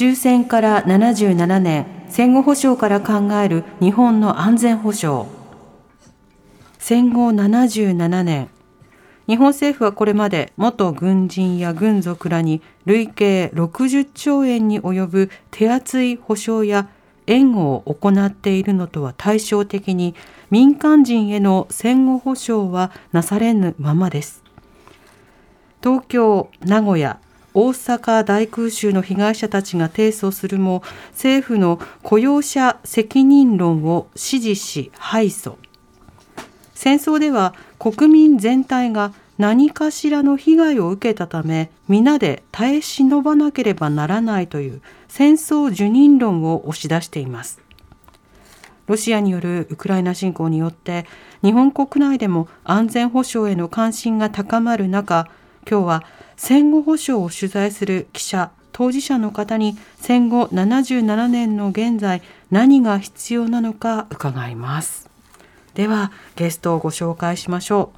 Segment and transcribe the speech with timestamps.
[0.00, 5.28] 終戦から77年戦後保障から考える日本の安全保障。
[6.78, 8.48] 戦後77年
[9.28, 16.88] 日本政府はこれまで元軍人や軍属らに累計60兆円に及ぶ手厚い保障や
[17.26, 20.14] 援護を行っているのとは対照的に
[20.50, 24.42] 民間人への戦後保障はなされぬままです。
[25.82, 27.20] 東京名古屋
[27.52, 30.82] 大阪大空襲の被害者たちが提訴するも
[31.12, 35.56] 政府の雇用者責任論を支持し敗訴。
[36.74, 47.60] 戦争では国民全体が何かしらの被害を受けたため皆で耐え忍ばなければならないという戦争受任論を押し出しています。
[48.86, 51.06] ロシアによるウクライナ侵攻によって
[51.42, 55.28] 日本国内でも安全保障への関心が高まる中
[55.70, 56.04] 今日は
[56.36, 65.08] 戦後保障を取材する記者当事者の方に戦後77年の現在何が必要なのか伺います。
[65.74, 67.92] ではゲストをご紹介しましょ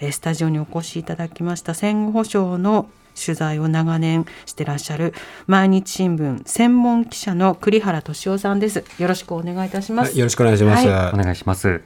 [0.00, 0.06] う。
[0.06, 2.88] えスタジオにお越しいただきました戦後保障の
[3.24, 5.14] 取材を長年してらっしゃる
[5.46, 8.84] 毎日新聞専門記者の栗原俊夫さんです。
[8.98, 10.88] よろしくお願いいたします、よろしくお願いします。
[10.88, 11.80] はお願いします。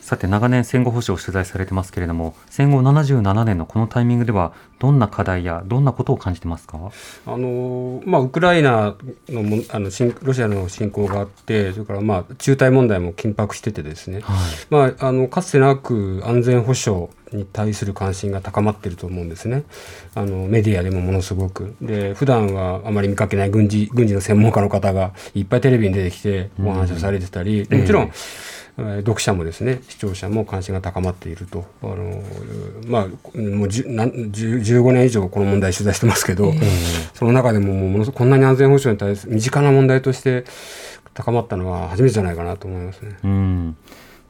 [0.00, 6.90] さて長年戦後保障を取材されてますけれども戦後77年のこのタイミングではどんな課題やどんなことを感じてますか？
[7.26, 8.96] あのまあウクライナ
[9.28, 14.22] のもあの侵ロシアの侵攻があって、それからまあ中台問題も緊迫しててですね。
[14.70, 19.64] まああのかつてなく安全保障に対する関心が高まっていると思うんですね。
[20.14, 28.04] あのメディアでもものすごくで普段はあまり見かけない軍事軍事の専門家の方がいっぱいテレビに出てきてお話をされてたり、もちろん。
[28.04, 28.12] えー
[29.02, 32.22] 読者もですね視聴者も関心が高まっているとあの
[32.86, 36.54] まあもうじゅなん10 15年以上この問題取材してますけど、
[37.12, 40.44] その中でももうものすごくこんなに安全保障に対する身近な問題として
[41.12, 43.18] 高まったのは初めてじゃないかなと思いますね。
[43.22, 43.76] うん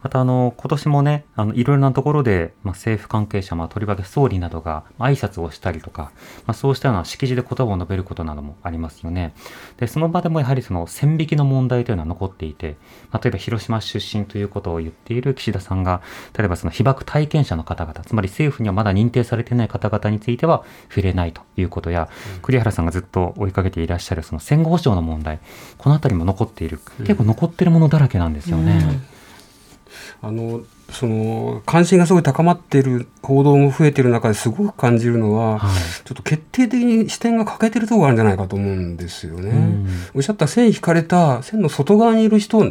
[0.02, 6.12] またあの今年もねあのいろいろなところで、まあ、政府関係者、まあ、とりわけ総理などがまあ挨拶をしたりとか、
[6.46, 9.34] まあ、そうしたような式辞で言葉を述べることなどもありますよね。
[9.78, 12.76] でその場でもやはりその線引きの問題というのは残っていて、
[13.10, 16.02] まあ、例えば広島出身ということを言っている岸田さんが
[16.36, 22.08] 例えばその被爆体験者の方々つまり政府にはまだ認定されていない方々については触れないということや、
[22.42, 25.38] 栗原さんがずっと追いかけていらっしゃるその戦後保障の問題
[25.78, 29.11] この辺りも残っている結構残っているものだらけなんですよね。
[30.22, 35.72] あのその関心がすごい高まっている報道も増えている中ですごく感じるのは、はい
[36.04, 39.50] ちょっと決定的に視点が欠けてるところがあるんじゃないかと思うんですよね。
[39.50, 42.70] んおっしゃった線引かれた線の外側にいる人が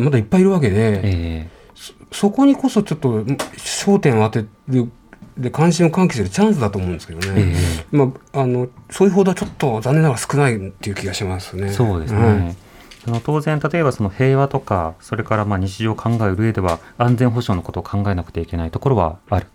[0.00, 1.48] まだいっぱいいるわけで、え
[2.10, 4.90] そこにこそちょっと焦点を当てる
[5.36, 7.54] で関心を喚起するチャンスだと思うんですけどね、
[7.90, 11.72] まあ、あのそういう報道はちょっと残念ながら少ないっていう気がしますね。
[11.72, 12.20] そうですね。
[12.20, 12.56] はい
[13.04, 19.46] その当然例えばその平和とかそれからまあ日常を考える上では安全保障のことを考えなくてはいけないところはある。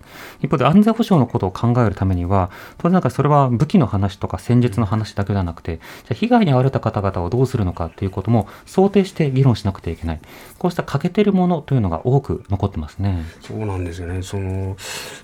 [0.42, 10.20] 一方で安全保障のことを考えるためには当然なんかそれは武器の話とか戦術の話だけではなくてじゃあ被害に遭われた方々をどうするのかということも想定して議論しなくてはいけない
[10.58, 13.24] こうした欠けてるものというのが多く残ってますね。
[13.42, 14.24] そうなんですよね。
[14.24, 14.76] その、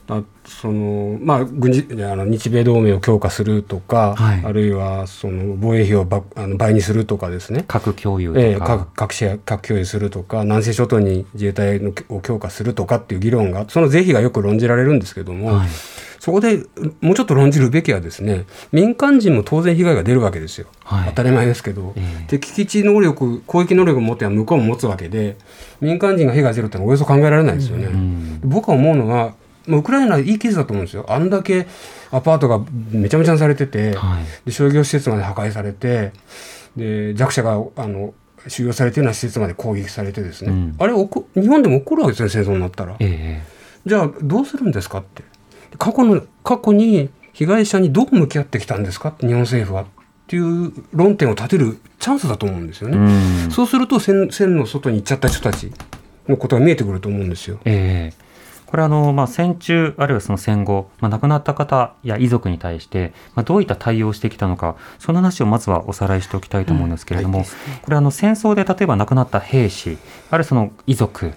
[0.09, 7.63] あその、まあ、軍事、あの、日米同盟を強化するとか、はいあるいは、その、防衛費をばあの倍にするとかですね。
[7.67, 15.67] 核共有とか、ええ核核シェア核共有するとか南西諸島に自衛隊のを強化するとかっていう議論がその是非がよく論じられるんですけども、はい。
[16.23, 16.63] そこで
[17.01, 21.09] もうちょっと論じるべきはですね民間人も当然被害が出るわけですよ、はい。
[21.09, 22.27] 当たり前ですけど、ええ。
[22.29, 25.35] 敵基地能力攻撃能力を持っては向こうも持つわけで
[25.81, 27.87] 民間人が被害が出るってのはおよそ考えられないですよね。
[27.87, 28.39] ん。
[28.41, 29.33] 僕は思うのは
[29.67, 31.05] まあウクライナはいいケースだと思うんですよ。
[31.09, 31.67] あんだけ
[32.11, 32.61] アパートが
[32.91, 34.23] めちゃめちゃにされてて、はい。
[34.45, 36.13] で商業施設まで破壊されて
[36.77, 38.13] で弱者があの
[38.47, 40.75] 収容されているような施設まで攻撃されてですね、うん。
[40.79, 42.95] あれ日本でも起こるわけですね戦争になったら。
[42.99, 43.43] え
[43.85, 45.23] じゃあどうするんですかって。
[45.77, 49.09] 過去の過去に被害者にどう向き合ってきたんですか？
[49.09, 49.85] って日本政府はっ
[50.27, 52.97] ていう論点を立てるチャンスだと思うんですよえね。
[53.45, 53.51] うん。
[53.51, 55.71] そうすると線線の外に行っちゃった人たち
[56.27, 57.59] のことが見えてくると思うんですよ。
[57.65, 58.23] ええ。
[58.65, 67.51] これあの、まあ、戦中あるいはその戦後、まあ、亡くなった方や遺族に対して、まあ、どういった対応をしてきたのかその話をまずはおさらいしておきたいと思うんですけれども、うんはい。
[67.51, 69.99] ね、これあの戦争で例えば亡くなった兵士
[70.31, 71.33] あるいはその遺族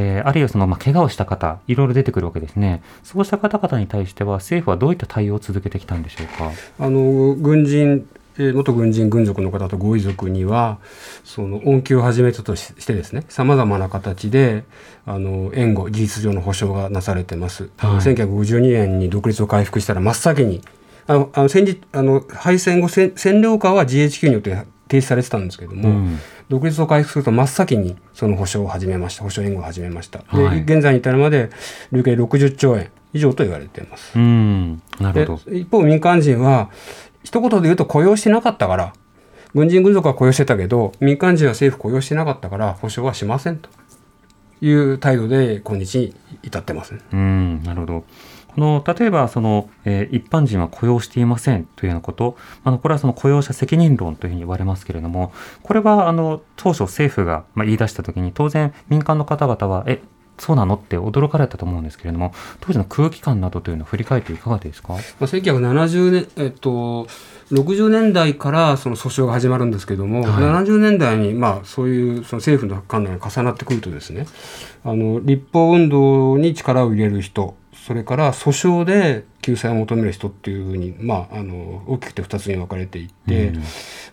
[0.00, 2.82] えー、あるいはその、まあ、怪我をした方、いろいろ出てくるわけですね。
[3.02, 6.50] そうした方々に対しては、政府はどういった対応を続けてきたんでしょうか？
[6.78, 8.06] あの軍人
[8.38, 10.78] 元軍人軍属の方とご遺族には
[11.24, 14.64] その恩給をはじめとしてですねさまざまな形で
[15.04, 17.68] あの援護事実上の保障がなされてます。
[17.76, 20.62] はい、1952年に独立を回復したら真っ先に
[21.06, 24.56] あのあの戦時あの敗戦後占領下は GHQ によって
[24.88, 26.18] 停止されてたんですけども、うん、
[26.50, 29.22] 独立を回復すると真っ先にその保障を始めました。
[29.22, 31.48] 保障援護を始めました、はい、で現在に至るまで
[31.92, 34.18] 累計60兆円以上と言われています。
[34.18, 34.82] うん。
[34.98, 35.52] なるほど。
[35.52, 36.70] 一方民間人は
[37.22, 38.92] 一言で言うと雇用してなかったから、
[39.54, 43.68] 軍人軍属は雇用してたけど、民間人は政府雇用してなかったから、保証はしませんと
[44.60, 47.62] いう態度で今日に至ってます、ね、うん。
[47.62, 48.04] なるほど。
[48.54, 52.36] この例えばその、えー、一般人は雇用していませんというようなこと。
[52.64, 55.32] あのこれはその雇用者責任論というふうに言われますけれども
[55.62, 60.00] これはあの当初政府が、まあ、言い出した時に当然民間の方々はえ
[60.40, 67.06] そうなのって驚かれたと思うんですけれども当時の空気感などというのを振り返っていかがですか、まあ、1970年、えっと、
[67.52, 70.30] 60年代からその訴訟が始まるんですけれども、はい、
[70.64, 74.26] 70年代にまあそういうその政府の判断が重なってくるとですね
[74.82, 77.54] あの立法運動に力を入れる人
[77.86, 83.62] それから訴訟で救済を求める人っていうふうに、まあ、あの大きくて2つに分かれていって、うん、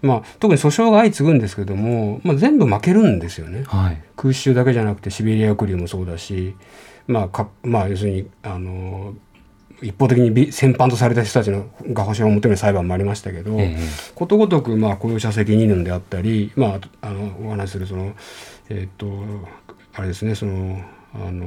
[0.02, 6.56] まあ、特に訴訟が相次ぐんですけども、まあ、全部負けるんですよね、はい、空襲だけじゃなくてシベリア抑留もそうだし、
[7.08, 9.16] まあかまあ、要するにあの
[9.82, 18.16] 一方的に戦犯とされた人たちのが保証を求める裁判もありましたけど、えー、ことごとくまあ雇用者責任論であったり、まあ、あのお話しするその
[18.70, 19.08] えっ、ー、と
[19.94, 20.82] あれですねその
[21.14, 21.46] あの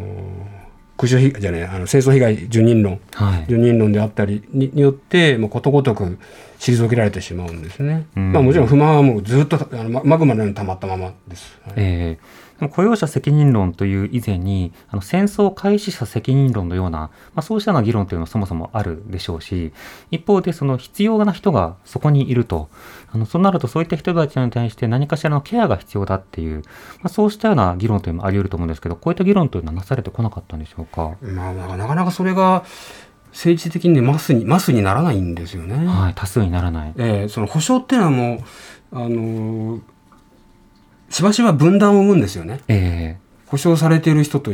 [1.01, 6.19] 空襲被害じゃねあの戦争被害受任論、はい、受任論であったりによってもうことごとく
[6.59, 8.07] 退けられてしまうんですね。
[8.15, 11.59] まあ、もちろん不満はもうずっとあのマグマのように溜まったままです。
[11.65, 19.73] はい、えー雇用者責任論という以前に、あの戦争開始者責任論のような、まあ、そうしたような議論というのはそもそもあるでしょうし、
[20.11, 22.69] 一方でその必要な人がそこにいると、
[23.13, 26.63] あのそうなるとそういった人たちに対して何かしらのケアが必要だっていう、ま
[27.05, 31.17] あ、そうしたような議論というのもあり得ると思うんですけど、こういった議論というのはなされてこなかったんでしょうか？
[31.21, 32.65] まあ、なかなかそれが
[33.33, 35.87] 政治的にマスにマスにならないんですよね。
[35.87, 36.95] はい、多数にならない。
[36.97, 38.41] えー、その保障っていうのはもう
[38.93, 39.81] あのー、
[41.11, 42.61] しばしば分断を生むんですよね。
[42.69, 44.53] えー保証されている人と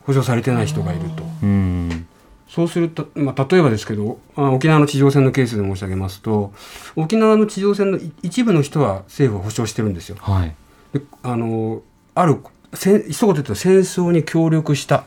[0.00, 1.22] 保証されてない人がいると。
[1.44, 2.08] うん
[2.52, 6.52] そうすると、まあ、例えばですけど沖縄の地上戦のケースで申し上げますと
[6.96, 10.16] 沖縄の地上戦の一部の人は政府は保証してるんですよ。
[10.20, 10.54] はい、
[10.92, 11.80] であの
[12.14, 12.44] ある
[12.74, 15.04] せ一言で言うと戦争に協力したっ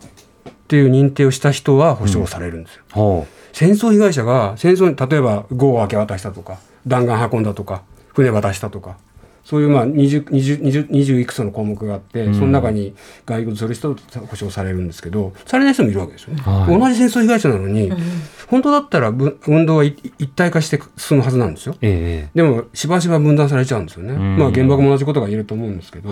[0.68, 2.83] ていう認定をした人は保証されるんですよ。
[2.95, 6.57] うん、戦争被害者が戦争に例えば壕を明け渡したとか
[6.88, 7.83] 弾丸運んだとか
[8.15, 8.98] 船渡したとか
[9.45, 12.95] そういうまあ 20, 20, 20, 20いくつの項目があって、その中に
[13.27, 13.95] 外国する人
[14.27, 16.42] 保証されるんですけど、されない人もいるわけですよね。
[16.42, 17.94] はい、同じ戦争被害者なのに、
[18.47, 21.75] 本当だったら運動は一体化して進むはずなんですよ。
[21.81, 24.13] えー、でも、しばしば分断されちゃうんですよね。
[24.13, 26.09] まあ、原爆も同じことが言えると思うんですけど。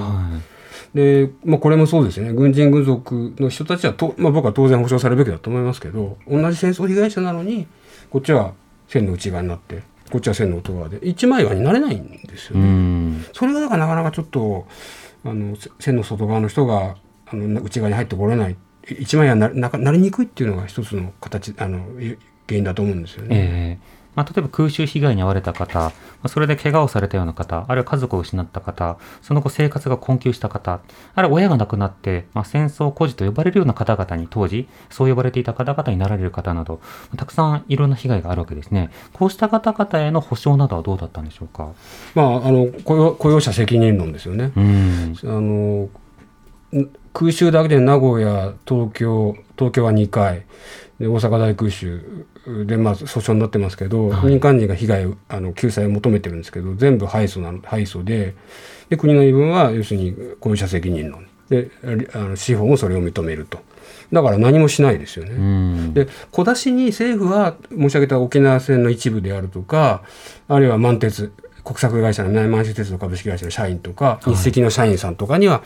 [0.93, 2.33] で、まあ、これもそうですよね。
[2.33, 7.65] 軍人軍属の人たちはと、まあ、僕は当然保障されるべきだと思いますけど、同じ戦争被害者なのに、
[8.11, 8.53] こっちは
[8.87, 9.81] 線の内側になって、
[10.13, 12.67] こっちは線の外側で一枚岩になれないんですよね。
[13.33, 14.67] それがだからなかなかちょっと
[15.25, 18.55] あの線の外側の人があの内側に入ってこれない
[18.99, 21.79] 一枚岩にななりにくいっていうのが一つの形あの
[22.47, 23.79] 原因だと思うんですよね。
[23.81, 25.91] えーまあ、例えば空襲被害に遭われた方、ま
[26.23, 30.81] あ、それで怪我をされたような方、あるいは家族を失った方、その後生活が困窮した方、
[31.15, 36.79] あるいは親が亡くなって、まあ、戦争孤児と呼ばれるような方々に当時、そう呼ばれていた方々になられる方など、
[37.17, 38.91] たくさんいろんな被害があるわけですね。
[39.13, 41.71] こうした方々への補償などはどうだったんでしょうか？
[42.15, 44.51] まあ、あの雇用雇用者責任論ですよね。
[44.55, 45.89] うんあの
[47.13, 50.43] 空襲だけで名古屋、東京、東京は2回、で
[51.07, 52.25] 大阪大空襲
[52.65, 58.35] で、まあ、訴訟になってますけど、はい、民間人が被害あの救済を求めてるんですけど全部敗訴な敗訴で
[58.89, 61.71] で国の言い分は要するに雇用者責任論で
[62.13, 63.59] あの司法もそれを認めると。
[64.11, 65.91] だから何もしないですよね。
[65.93, 70.03] で小出しに政府は申し上げた沖縄戦の一部であるとか
[70.47, 71.31] あるいは満鉄
[71.63, 75.63] 国策会社の南満州鉄道株式会社の社員とか、日赤の社員さんとかには、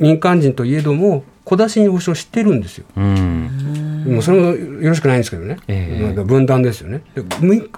[0.00, 2.86] 民間人といえども、小出しに保証してるんですよ。
[2.96, 7.02] うん、もうそれもよろしくないんですけどね、えー、分断ですよね。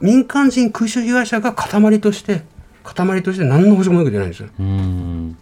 [0.00, 2.42] 民間人空襲被害者が塊として、
[2.84, 4.48] 塊として何の保証も受けてないんですよ。
[4.58, 5.36] うん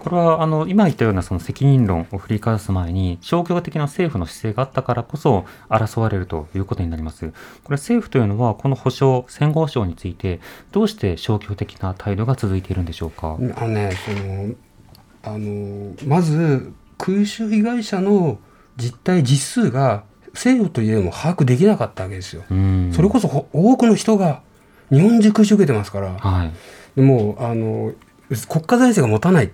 [0.00, 7.32] これはあの今言ったようなその責任論を振り返す前に消極的な政府の姿勢があったからこそ争われるということになります。
[7.62, 10.40] これ政府というのはこの保障戦後保障について
[10.72, 13.36] どうして消極的な態度が続いているんでしょうか？
[13.56, 18.38] あのねそのあのまず空襲被害者の
[18.76, 22.42] 実態実数が政府といえども把握できなかったわけですよ。
[22.92, 24.42] それこそ多くの人が
[24.90, 26.52] 日本中空襲受けてますから、はい、
[26.96, 27.92] でもあの
[28.48, 29.50] 国家財政が持たない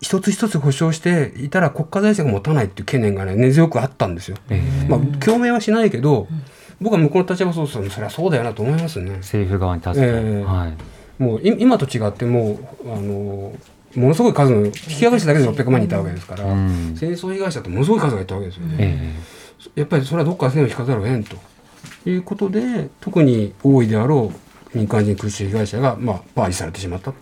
[0.00, 4.36] 一つ一つ保障していたら国家財政が持たないっていう懸念がね根強くあったんですよ。
[4.48, 6.26] えー、まあ共鳴はしないけど、
[6.80, 9.10] 僕は向こうの立場そうするそれはそうだよなと思いますね。
[9.18, 13.52] 政府側に立つと、えー、はい、もう今と違ってもうあの
[13.94, 18.76] ものすごい数の引き上げ者だけで600万人いたわけですから、うん、戦争被害者ってものすごい数がいたわけですよね。
[18.78, 21.36] えー、やっぱりそれはどっか線を引かざるを得んと。
[22.06, 24.32] いうことで特に多いであろ
[24.74, 27.12] う民間人空襲被害者が、まあ、バージされてしまった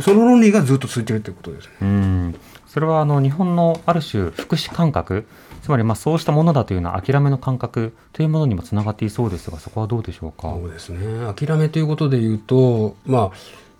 [0.00, 1.72] その論理がずっと続いているということですね。
[1.82, 2.34] うん。
[2.66, 5.26] それはあの日本のある種福祉感覚
[5.62, 10.50] つまりまあそうしたものだというような諦めの感覚というものにもつながっていそうですがそこはどうでしょうか？
[10.50, 10.98] そうですね。
[11.34, 13.30] 諦めということでいうとまあ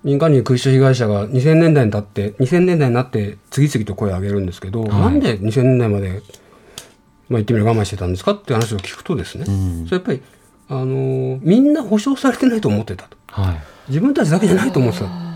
[0.04, 6.20] 民間人空襲被害者が2000年代になって2000年代になって次々と声を上げるんですけど、はい、なんで2000年代まで、まあ、
[7.30, 10.22] 言ってみれば我慢してたんですかって話を聞くとですね、うん、それやっぱり
[10.68, 15.31] あのー、みんな保障されてないと思ってたと、はい、自分たちだけじゃないと思ってた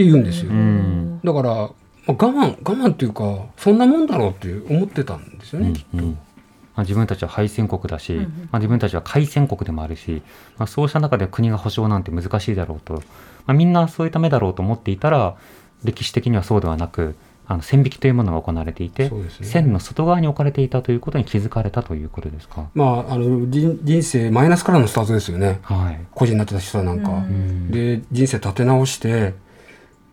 [0.00, 1.70] って言うんですよ、うん、だから、まあ、
[2.08, 6.30] 我慢我慢っていうかそんなもんだろうって思ってたんですよね、うん、きっと。
[6.76, 10.22] まあ、自分たちは敗戦国だし、まあ、自分たちは開戦国でもあるし、
[10.56, 13.00] まあ、そうした中で国が保障なんて難しいだろうと、ま
[13.48, 15.36] あ、みんなそういった目だろうと思っていたら
[15.84, 17.16] 歴史的にはそうではなく
[17.46, 27.24] あの線引きというものが行われていて、ね、線の外側に置かれていたということに気づかれたということですか、まあ、あの人人生マイナスからのスタートですよね、はい、個人になってた人なんか。
[27.70, 29.34] で人生立て直して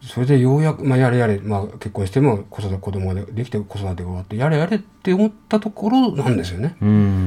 [0.08, 6.76] それでようやく、まあ、やれやれ、まあ、結婚しても子育て子供ができて子育てが終わってやれやれって思ったところなんですよね。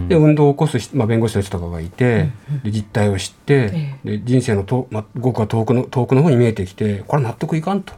[0.09, 2.31] で運動を起こす、まあ、弁護士の人とかがいて、
[2.65, 7.95] で実態を知って、で人生のと、まあ、ごくは遠くの遠くの方に見えてきてこれ納得いかんと。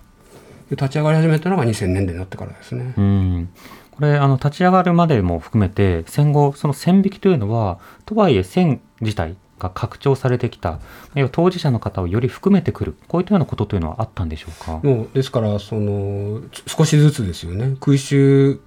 [0.70, 2.94] 立ち上がり始めたのが2000年代になってからですね。
[2.96, 3.48] うん。
[3.90, 10.80] これあの立ち上がるまでも含めて戦後その線引きというのはとはいえ線自体が拡張されてきた。
[11.14, 12.96] 要は当事者の方をより含めてくる。
[13.08, 14.80] こういったようなことというのはあったんでしょうか？
[14.82, 17.76] もうですからその少しずつですよね。
[17.80, 18.60] 空襲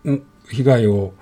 [0.50, 1.14] 被害を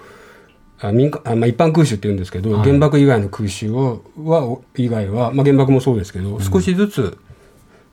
[0.80, 7.18] あ民間あ、まあ、一般空襲って言うんですけど、はい、原爆以外の空襲をは以外は、まあ、原爆もそうですけど、うん、少しずつ、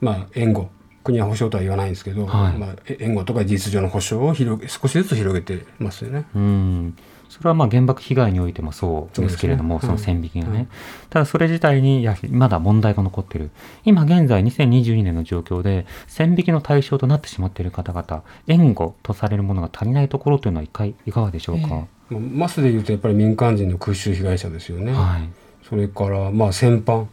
[0.00, 0.70] まあ、援護。
[1.02, 6.26] 国は保障とは言わないんですけど、はい、まあ、援護とか事実上の保障を広げ少しずつ広げてますよね。
[6.34, 6.96] うん
[7.30, 10.68] それはまあ原爆被害においてもそうですけれども、そ、ね,、の線引きがね、うん、
[11.10, 13.50] ただそれ自体にやはりまだ問題が残っている。
[13.84, 21.86] 今現在2022年の状況で線引きの対象となってしまっている方々、援護とされるものが足りないところというのはいかいかがでしょうか？
[22.10, 24.92] えー、マスでいうとやっぱり民間人の空襲被害者ですよね。
[24.92, 25.28] はい、
[25.68, 27.08] それからまあ戦犯、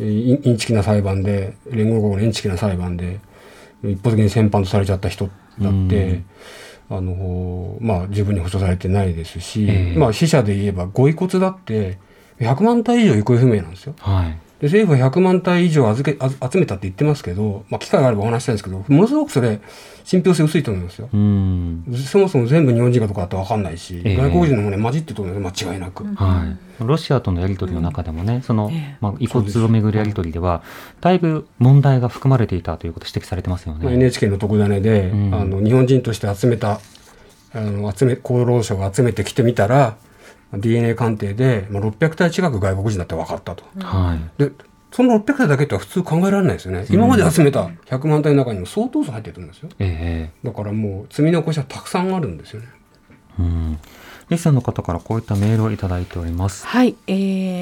[0.00, 3.20] インチキな裁判で連合国のインチキな裁判で
[3.84, 6.22] 一方的に戦犯とされちゃった人だって。
[6.94, 11.98] あのまあ、十分に保障されてないですし、えー、まあ、死者で言えばご遺骨だって
[12.38, 13.94] 100万体以上行方不明なんですよ。
[13.98, 19.60] はい、で政府は100万体以上預け集めたって言ってますけど、まあ、機会があればお話したいんですけどものすごくそれ
[20.04, 21.08] 信憑性薄いと思いますよ。
[21.10, 25.64] そもそも全部日本人かとかって分かんないし、えー、外国人の骨混じってると思います。
[25.64, 26.04] 間違いなく。
[26.04, 26.44] は
[26.80, 30.62] い、ロシアとのやり取りの中でもね、その、まあ、遺骨をめぐるやり取りでは
[31.00, 33.92] だいぶ問題が含まれていたということ指摘されてますよね。
[33.92, 36.80] NHK の特ダネで、うん、あの日本人として集めた
[37.54, 39.96] あの集め厚労省が集めてきてみたら
[40.54, 43.64] DNA 鑑定で、まあ、600体近く外国人だって分かったと。
[43.78, 44.52] はい、で
[44.90, 52.68] その600体だけっては普通考えられないですよね、今まで集めた100万体の中にも相当数入ってるんですよ、えー、だからもう積み残しはたくさんあるんですよね。
[53.38, 53.78] うん
[54.28, 56.66] リスナーの方からこういったメールをいただいております。
[56.66, 57.12] はい、え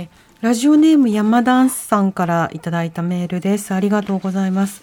[0.03, 0.09] ー、
[0.41, 3.75] ラジオネーム山ダンスさんからいただいたメールです。
[3.75, 4.83] ありがとうございます。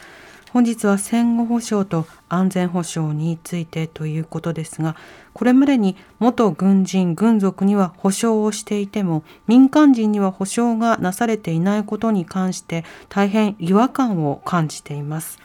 [0.58, 4.96] 本日は戦後保障と安全保障についてということですが
[5.34, 15.38] これまでに元軍人軍属には保障をしていても民間人には保障がなされていないことに関して大変違和感を感じています。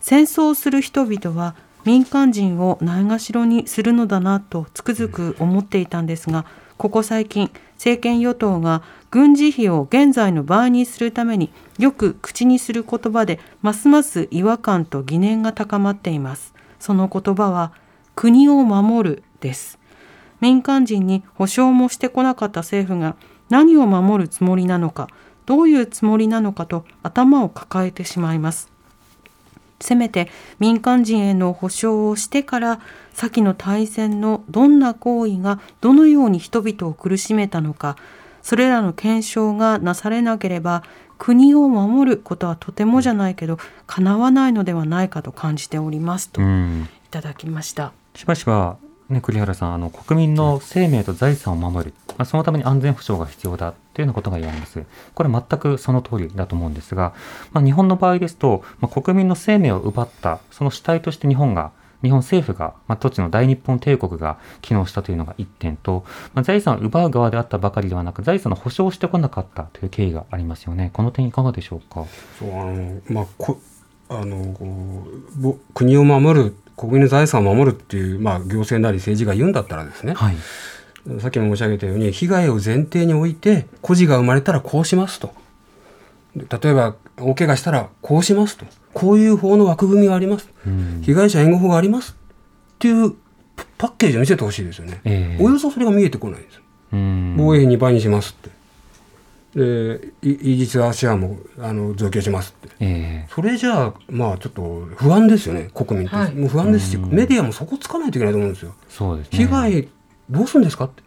[0.00, 6.46] 戦争する人々は民間人をないがしろにするのだなとつくづく思っていたんですが
[6.78, 16.54] ここ最近政権与党が軍事費を現在の倍にするためによく口にする言葉でますます違和感と疑念が高まっています。
[16.78, 17.72] その言葉は
[18.14, 19.78] 国を守るです。
[20.40, 23.16] 民間人に保障もしてこなかった政府が
[23.48, 25.08] 何を守るつもりなのか
[25.46, 28.70] どういうつもりなのかと頭を抱えてしまいます。
[29.80, 32.80] せめて民間人への保障をしてから
[33.14, 37.96] 先の大戦のどんな行為がどのように人々を苦しめたのか
[38.42, 40.82] それらの検証がなされなければ
[41.18, 46.44] 国を守ることはとてもじゃないけど叶わないのではないかと感じておりますとい
[47.10, 47.92] ただきました。
[48.14, 48.78] しばしば
[49.08, 54.84] ね、栗原さんあの国民の生命と財産を守る、まあ、そのために安全保障が必要だというようなことが言われます。
[55.14, 57.14] これ全くその通りだと思うんですが、
[57.52, 70.90] まあ、日本の場合ですと、まあ、国民の生命を奪ったその主体として日本が日本政府が、まあ、土地の大日本帝国が機能したというのが1点と、まあ、財産を奪う側であったばかりではなく、財産の保障をしてこなかったという経緯がありますよね。
[70.92, 72.04] この点いかがでしょうか？
[72.38, 73.58] そうあのまあこ
[74.10, 74.56] あの
[75.74, 80.36] 国を守る国民の財産を守るっていう、まあ、行政なり政治が言うんだったらですね、はい、
[81.20, 85.34] さっきも申し上げたように被害を前提に置いて孤児が生まれたらこうしますと
[86.36, 88.66] 例えば大怪我したらこうしますと。
[88.94, 92.16] こういう法の枠組みがあります、うん、被害者援護法があります。
[92.74, 93.14] っていう
[93.76, 96.60] パッケージを見せてほしいですよね、えー、およそそれが見えてこないんです、
[96.92, 98.58] うん、防衛費2倍にしますって。
[99.54, 104.62] でイージス・アシアもあの増強しますって、えー、それじゃあまあちょっと
[104.96, 105.70] 不安ですよね。
[105.74, 108.74] 国民と、はい、もう不安ですし、メディアもそこつかないといけないと思うんですよ。
[108.88, 109.88] そうです、ね、被害
[110.28, 111.02] どうするんですかって。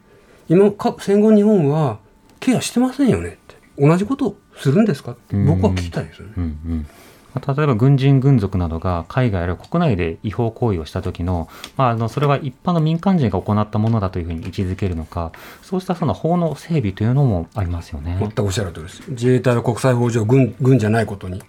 [0.49, 1.99] 今か戦後日本は
[2.39, 3.55] ケアしてませんよねって。
[3.77, 5.11] 同じことするんですか？
[5.11, 6.33] って僕は聞きたいですよね。
[6.37, 6.87] うんうん
[7.33, 18.17] 例えば軍人軍属などが海外あるいは国内で違法行為をした時の,、まあ、あのそれは一般の民間人が行ったものだというふうに位置づけるのかそうしたその法の整備というのもありますよね。
[18.19, 19.09] 全くおっしゃるとりです。
[19.11, 21.41] 自衛隊は国際法上軍軍じゃないことに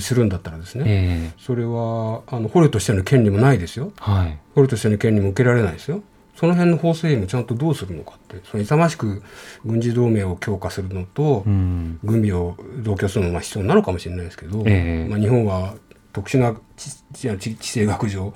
[0.00, 6.02] するんだったらですね、えー、それはあの捕虜としての権利もないですよ、はい、捕虜としての権利も受けられないですよ。
[6.40, 9.22] その辺の法整備もちゃんとどうするのかってその勇ましく
[9.62, 15.74] 軍事同盟を強化するのと、うん、軍備を増強するのが必要なのかもしれないですけど、えー、まあ、日本は
[16.14, 18.32] 特殊な地政学上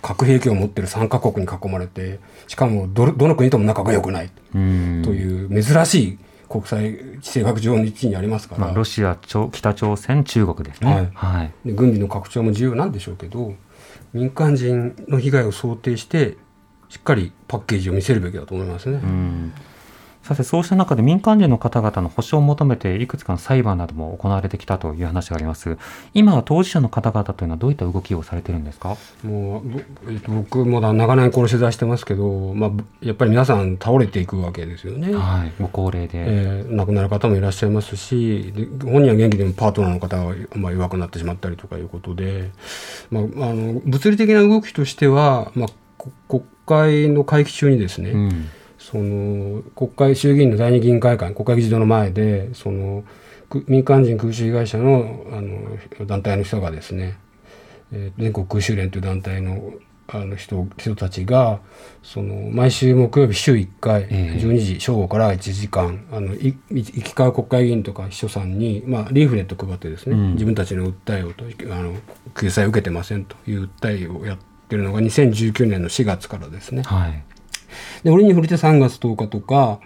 [0.00, 4.56] 核兵器を持ってる3か国に囲まれてしかもどの国とも仲が良くないと。
[4.56, 11.10] いう珍しい国際地政学上の位置にありますから、まあ、ロシア北朝鮮中国ですね、はい。
[11.12, 13.54] はい、で軍備の拡張も重要なんでしょうけど
[14.12, 16.36] 民間人の被害を想定して
[16.88, 19.00] しっかりパッケージを見せるべきだと思いますね。
[20.20, 25.78] さてそうした中で民間人の方々の保障を求めていくつかの裁判なども行われてきたという話があります。
[26.12, 28.98] 今は当事者の方々というのはどういった動きをされてるんですか？
[29.22, 32.70] もう、えっと、僕も長年この取材してますけど、まあ
[33.00, 35.14] やっぱり皆さん倒れていくわけですよね。
[35.14, 42.50] はい、ご高齢で、えー、亡くなる方もいらっしゃいますし、本人は元気でもパートナーの方がまあ弱くなってしまったりとかいうことで、
[43.10, 45.68] まああの物理的な動きとしては、まあ
[46.28, 53.04] 国会の会期中にですね、うん、その国会衆議院の第二議員会館国会議事堂の前でその
[53.66, 57.18] 民間人空襲被害者のあの団体の人がですね、
[57.92, 59.72] えー、全国空襲連という団体の
[60.10, 61.60] あの人人たちが
[62.02, 71.94] その毎週木曜日週1回、えー、12時正午から1時間あの行き交う国会議員とか秘書さんに、まあ、リーフレット配ってですね、うん、自分たちの訴えをとあの
[72.34, 76.82] 救済を受けてませんという訴えをやっってるのが2019年の4月からですね。
[76.82, 77.24] はい、
[78.04, 79.80] で折に触れて3月10日とか、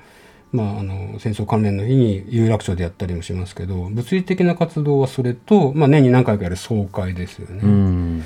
[0.51, 8.25] まあ、あの戦争関連の日に有楽町でやったりもしますけど物理的な活動はそれと、まあ、年に何回かやる総会ですよね。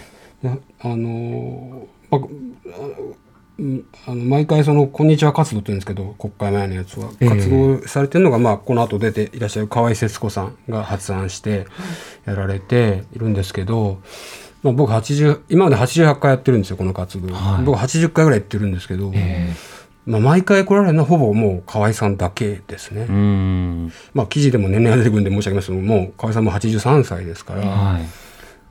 [0.80, 2.20] あのまあ
[4.06, 11.66] あの毎回その「こんにちは活動」って言うんですけど国会前のやつは活動されてるのが、まあ、この後出ていらっしゃる河合節子さんが発案して
[12.26, 14.02] やられているんですけど、
[14.66, 23.06] まあ、僕80今まで88回やってるんですよこの活動、はい、僕80回ぐらいやってるんですけど、えー、まあ、毎回来られるのはほぼもう河合さんだけですね。
[24.12, 28.00] まあ記事でも年齢が出てくるんで申し上げますけどもう河合さんも83歳ですから、は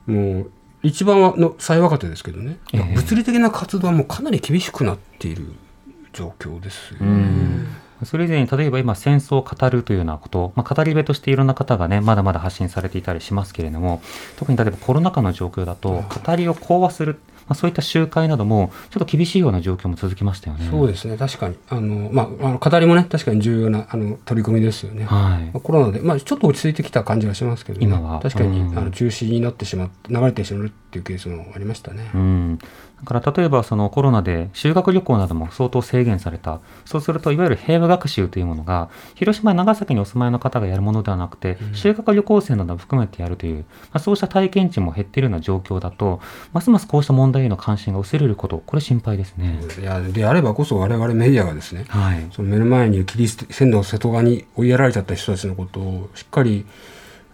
[0.08, 0.50] い、もう
[0.82, 5.52] 一番の最若手ですけどね、えー、物理的な活動はもうかなり厳しくなっている
[6.12, 7.85] 状況ですよね。
[8.04, 14.02] それ以前に例えば今戦争を語るというようなこと、まあ、語り部としていろんな方がね、まだまだ発信されていたりしますけれども、
[14.36, 20.68] 特に例えばコロナ禍の状況だと、語りを講話する、まあ、そういった集会なども、ちょっと厳しいような状況も続きましたよね。
[20.70, 21.56] そうですね、確かに。
[21.68, 25.04] あの、まあ、あの語りもね、確かに重要なあの取り組みですよね。
[25.04, 25.44] はい。
[25.44, 28.20] まあ、コロナで、まあ、ちょっと落ち着いてきた感じはしますけど、ね、今は。
[28.20, 32.10] 確かに、うん、あの中止になってしまって、流れてしまうっていうケースもありましたね。
[32.14, 32.58] うん。
[33.00, 36.60] だから例えばそのコロナで修学旅行なども相当制限された。
[36.86, 46.20] そうするといわゆる平和学習というものが広島や長崎にお住まいの方がやるものではなくて、修学旅行生なども含めてやるという、まあ、そうした体験値も減っているような状況だと、
[46.52, 49.60] ますますこうした問題への関心が薄れること、これ心配ですね。
[49.78, 56.64] いやであればこそ我々メディアがですね、はい、その目の前に切り線の瀬戸側に追いやられちゃった人たちのことをしっかり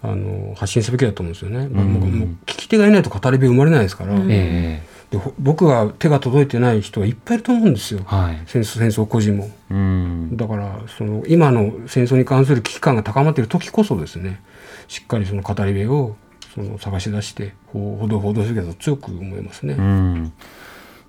[0.03, 1.67] あの発信すべきだと思うんですよね。
[1.67, 2.11] んもう
[2.47, 8.01] 聞き手がいないと語り部生まれないですから、えでほ僕が手が届いてない人はいっぱいいると思うんですよ。
[8.01, 8.43] えはい。
[8.47, 9.51] 戦争戦争孤児も。
[9.71, 10.35] うん。
[10.35, 14.41] だからその今の戦争に関する危機感が高まっている時こそですね
[14.89, 16.17] しっかりその語り部を
[16.55, 19.75] その探し出してほ報道報道すべきだと強く思いますね。
[19.75, 20.33] うん。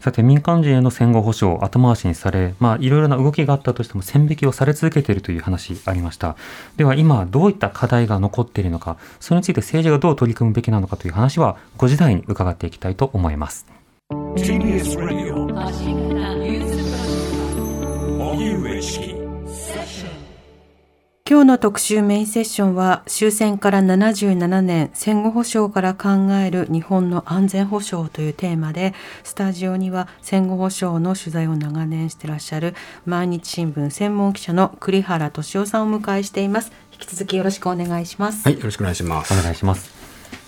[0.02, 6.36] さて民間人への戦後保障後回しにされ、まあ、いろいろな動きがあったとしても線引きをされ続けているという話ありました
[6.76, 13.66] では今どういった課題が残っているのかそれについて政治がどう取り組むべきなのかという話は5時台に伺っていきたいと思います
[14.36, 15.43] TBS ラジオ
[18.32, 19.15] 荻上チキ
[21.30, 32.74] 今日の特集メインセッションは終戦から77年戦後保障から考える日本の安全保障というテーマでスタジオには戦後保障の取材を長年していらっしゃる
[33.06, 36.72] 毎日新聞専門記者の栗原敏夫さんをお迎えしています。
[36.91, 39.34] 引き続きよろしくお願いします、はいよろしくお願いします。
[39.34, 40.03] お願いします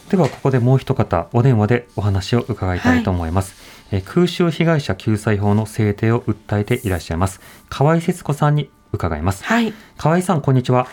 [0.09, 3.55] ではここでもう一方お電話でお話を伺いたいと思います、
[3.91, 7.39] えー空襲被害者救済法の制定を訴えていらっしゃいます
[7.69, 9.43] 河合節子さんに伺います。
[9.43, 9.73] はい。
[9.97, 10.87] 河合さんこんにちは。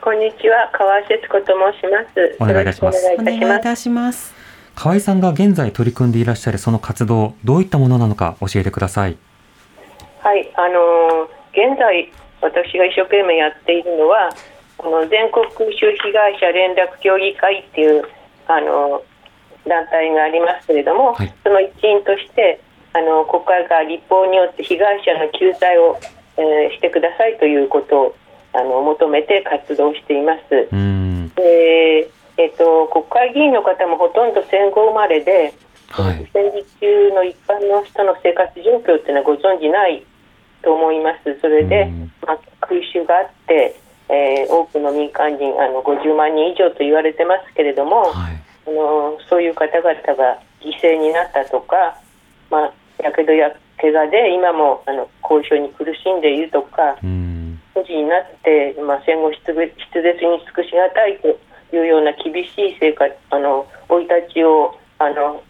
[0.00, 2.36] こんにちは、川井節子と申します。
[2.40, 3.04] お願いいたします。
[3.04, 3.46] よろしくお願いいたします。
[3.46, 4.34] お願いいたします。
[4.74, 9.16] 河合さんが現在取り組んでいらっしゃるその活動どういったものなのか教えてください。
[10.20, 14.30] はい、あのー現在私が一生懸命やっているのは、
[14.82, 18.02] この全国空襲被害者連絡協議会っていう
[18.48, 19.12] あのー
[19.62, 22.60] 団体がありますけれども、はいその一員として
[22.92, 25.98] あの国会が立法によって被害者の救済を、
[26.36, 28.16] えーしてくださいということを
[28.52, 30.42] あの求めて活動しています。
[30.50, 35.54] うーんでえっと国会議員の方もほとんど戦後生まれで、
[35.90, 40.04] はい戦時中の一般の人の生活状況っていうのはご存じない
[40.62, 41.38] と思います。
[41.40, 43.76] それでうん、まあ、空襲があって、
[44.12, 48.42] えー多くの民間人あの50万人以上と言われてますけれども、はい。
[48.66, 51.98] あのそういう方々が犠牲になったとか、
[52.50, 52.72] まあ、
[53.02, 57.60] やけどや怪我で今もあの後遺症に苦しんでいるとか、うーん。
[57.74, 61.28] 孤児になって、まあ、戦後筆筆舌に尽くしがたいと
[61.74, 65.42] いうような厳しい生活あの生い立ちをあの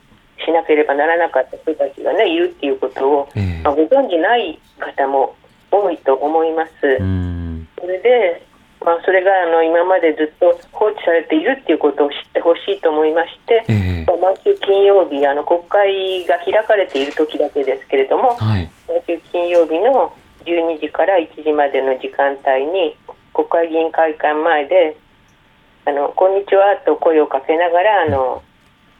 [0.44, 3.62] しなければならなかった人たちが、ね、いるっていうことを、ええ。
[3.62, 5.37] まあ、ご存じない方も
[5.70, 6.70] 多いと思います。
[6.83, 7.68] うーん。
[7.79, 8.42] それで、
[8.84, 14.04] まあ、それがあの今までずっと放置されているっていうことを知ってほしいと思いまして、ええ。
[14.06, 18.70] まあ毎週金曜日あの国会が開かれている時だけですけれども、はい。
[18.88, 20.14] 毎週金曜日の
[20.44, 22.96] 12時から1時までの時間帯に
[23.32, 24.96] 国会議員会館前で
[25.86, 28.42] 「あのこんにちは」と声をかけながらあの、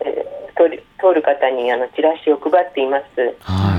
[0.00, 3.04] えー通る通る方にあのチラシを配っています。
[3.40, 3.72] は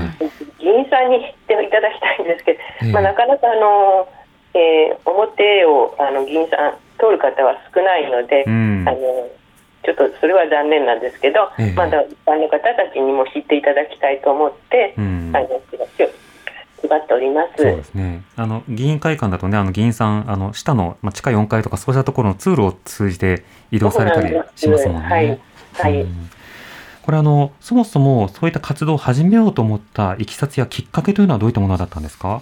[0.58, 2.92] 議員さんに知っていただきたいんですけど、ええ。
[2.92, 4.08] まあ、なかなかあの、
[4.54, 8.84] えー表をあの議員さん通る方は少ないので、いうん。
[8.88, 8.98] あの
[9.84, 11.72] ちょっとそれは残念なんですけど、ええ。
[11.72, 15.32] まだ一般の方たちにも知っていただきたいと思って、うん。
[15.34, 15.48] あの
[16.88, 17.62] 配っております。
[17.62, 18.22] そうですね。
[18.36, 25.08] あの議員会館だとねあの議員さんあの下の、まあ、地下4階とかそうしたところの通路を通じて移動されたりしますもんね。
[25.08, 25.40] はい。
[25.74, 26.00] はい。
[26.02, 26.30] うん。
[27.02, 32.40] これあのそもそもそういった活動を始めようと思ったいきさつやきっかけというのはどういったものだったんですか？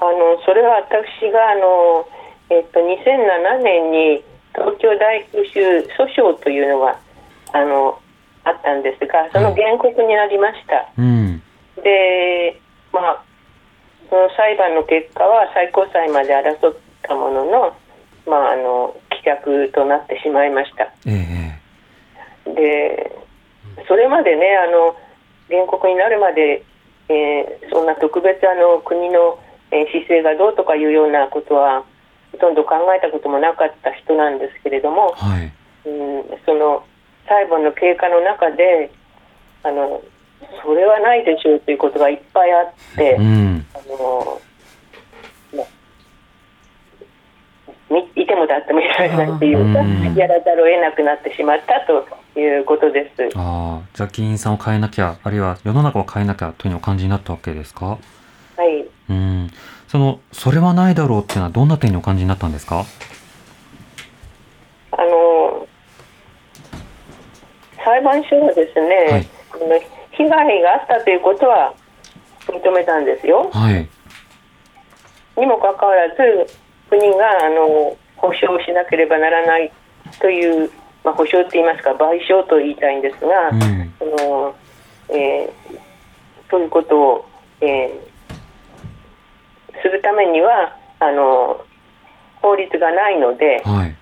[0.00, 2.08] あのそれは私があの、
[2.50, 5.60] えっと、2007年に東京大空襲
[5.98, 6.98] 訴訟というのが
[7.52, 7.98] あの
[8.44, 10.88] あったんですがその原告になりました。
[10.98, 11.42] うん
[11.82, 12.60] で
[12.92, 13.22] まあ
[14.10, 17.76] その裁判の結果は最高裁まで争ったものの,、
[18.26, 20.92] まあ、あの棄却となってしまいました。
[21.06, 21.26] え
[22.46, 23.12] えで
[23.86, 24.96] それまでねあの
[25.48, 26.62] 原告になるまで、
[27.08, 29.38] えーそんな特別あの国の、
[29.70, 31.84] えー姿勢がどうとかいうようなことは
[32.32, 35.52] ほとんど考えたこともなかった人なんですけれども、はい
[35.88, 36.84] うん、その
[37.28, 38.90] 裁判の経過の中で
[39.62, 40.02] あの
[40.62, 43.16] それはないでしょうということがいっぱいあって。
[43.18, 44.40] うんあの
[48.14, 52.06] いてもだってもいられないというかうんやらざるを得なくなってしまったと
[52.38, 53.30] いうことです。
[53.34, 57.86] ああじゃあ議員さんを変えなきゃあるいは世の中を変えなきゃというのをお感じになったわけですか？
[57.86, 57.98] は
[58.64, 59.50] いうん。
[59.88, 62.84] そのそれはないだろうっていうのはどんな点にお感じになったんですか？
[64.92, 65.66] あの
[67.84, 69.28] 裁判所はですね、はい。
[70.12, 71.72] 被害があったということは
[72.48, 73.50] 認めたんですよ。
[73.52, 73.88] はい。
[75.40, 76.16] にもかかわらず
[76.90, 79.72] 国があの保証しなければならない
[80.20, 80.70] という、
[81.04, 83.94] まあ、保証といいますか賠償と言いたいんですが、うん。
[83.98, 84.54] その
[85.08, 85.78] えー
[86.50, 87.28] そういうことを、
[87.60, 88.17] えー
[89.82, 91.64] するためにはあの
[92.42, 93.94] 法律がないのではい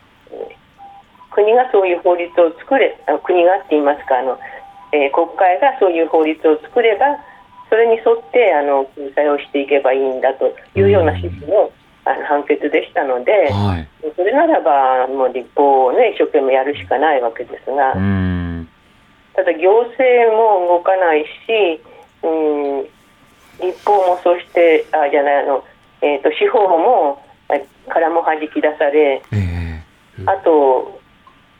[1.36, 4.38] 国がそういう法律を作れあ国がって言いますかあの、
[4.92, 7.20] えー国会がそういう法律を作れば
[7.68, 11.70] それに沿ってあの救済をしていけばいいんだというような趣旨の,、
[12.04, 13.88] あの判決でしたので、はい。
[14.14, 17.92] それならばもう立法を、ね、一生懸命やるしかないわけですが。
[19.34, 21.82] ただ行政も動かないし、
[22.22, 22.28] う
[22.80, 22.88] ん、
[23.60, 25.64] 立法もそしてあじゃないあの、
[26.02, 29.82] えー、と司法もあからも弾き出されええ。
[30.26, 31.00] あと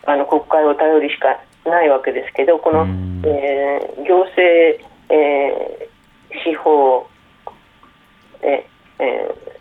[0.06, 3.22] あの国会を頼るしかないわけですけどこの、うん。
[3.26, 5.86] えー行政、えー
[6.44, 7.06] 司法
[8.42, 8.66] え
[8.98, 9.56] えー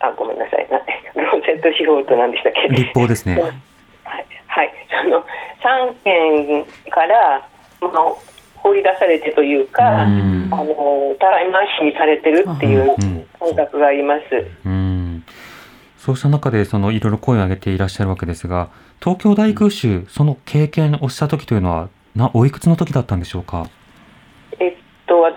[0.00, 0.68] あごめんなさい。
[0.70, 0.78] な
[1.14, 2.68] 行政と司法と何でしたっけ？
[2.68, 3.34] 立法ですね。
[3.42, 3.48] は
[4.20, 5.24] い、はい、その
[5.60, 7.42] 三件から、
[7.80, 7.92] まあ、
[8.62, 14.22] 放り出されてというか、うんあのたらい回しにされてるっていううん感覚があります。
[14.66, 15.24] うん。
[15.96, 23.68] そうした中で、そのいろいろ声を上げていらっしゃるわけですが、東京大空襲、その経験をした時というのは、な、おいくつの時だったんでしょうか？
[24.58, 24.74] えっ
[25.06, 25.36] と、私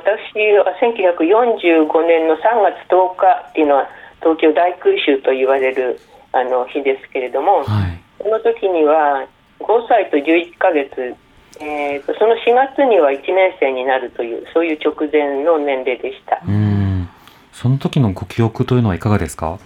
[0.58, 3.90] は1945年の3月10日っていうのは
[4.22, 6.00] 東京大空襲と言われる
[6.32, 8.02] あの日ですけれども、はい。
[8.22, 9.28] その時には
[9.60, 11.16] 5歳と11ヶ月、
[11.62, 16.42] えーとその4月には1年生になるというそういう直前の年齢でした。
[16.48, 17.10] うん。
[17.52, 19.60] その時のご記憶というのはいかがですか？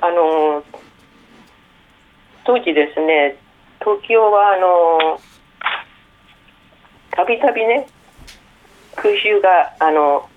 [0.00, 0.62] あの
[2.44, 3.36] 当時ですね
[3.80, 5.20] 東京はあの
[7.10, 7.86] たびたびね
[8.96, 10.28] 空襲があの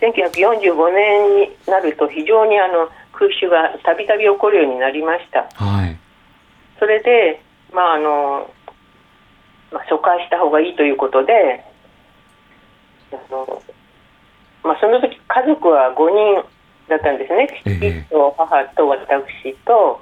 [0.00, 5.96] 1945年になると非常にあの空襲がたびたび起こるようになりましたはい。
[6.78, 7.40] それで
[7.72, 8.50] まああの、
[9.72, 11.64] まあ、疎開した方がいいということで
[13.12, 13.62] あの、
[14.62, 16.44] まあ、その時家族は5人
[16.88, 17.48] だったんですね。
[17.66, 18.06] ええ。
[18.08, 20.00] 父と母と私と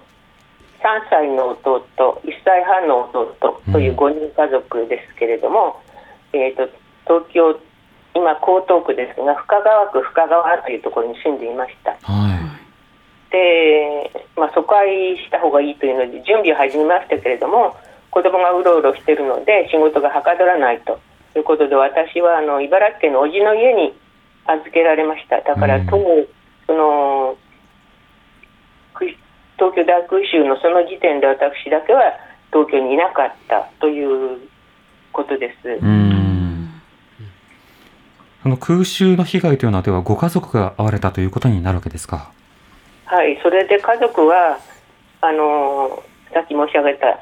[0.80, 5.80] 3歳の弟1歳半の弟という5人家族ですけれども、
[6.32, 6.68] えー、と
[7.06, 7.58] 東京
[8.14, 8.36] 今江
[8.68, 11.92] 東区ですが深川区深川というところに住んでいました。
[12.02, 12.34] は
[13.34, 17.74] で、まあ、疎開した方がいいというので準備を始めましたけれども
[18.14, 21.00] 子供がうろうろしているので仕事がはかどらないと
[21.34, 23.92] いうことで私はあの茨城県の叔父の家に
[24.46, 25.98] 預けられましただから、うん当
[26.66, 27.36] その
[28.94, 29.04] く
[29.58, 32.14] 東京大空襲のその時点で私だけは
[32.52, 34.38] 東京にいなかったという
[35.12, 35.68] ことです。
[35.68, 35.76] い。
[35.76, 36.70] うん。
[38.42, 42.30] その空襲の被害というのは、ではご家族が遭われたということになるわけですか？
[43.04, 44.58] はい、それで家族は
[45.20, 47.18] あのさっき申し上げた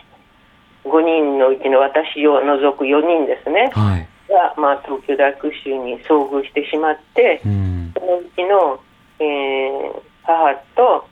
[0.84, 4.08] 5人のうちの私を除く4人ですねはい。
[4.28, 7.92] が、まあ、東京大空襲に遭遇してしまってうん。
[7.98, 8.80] そのうちの、
[9.18, 11.08] えー母と、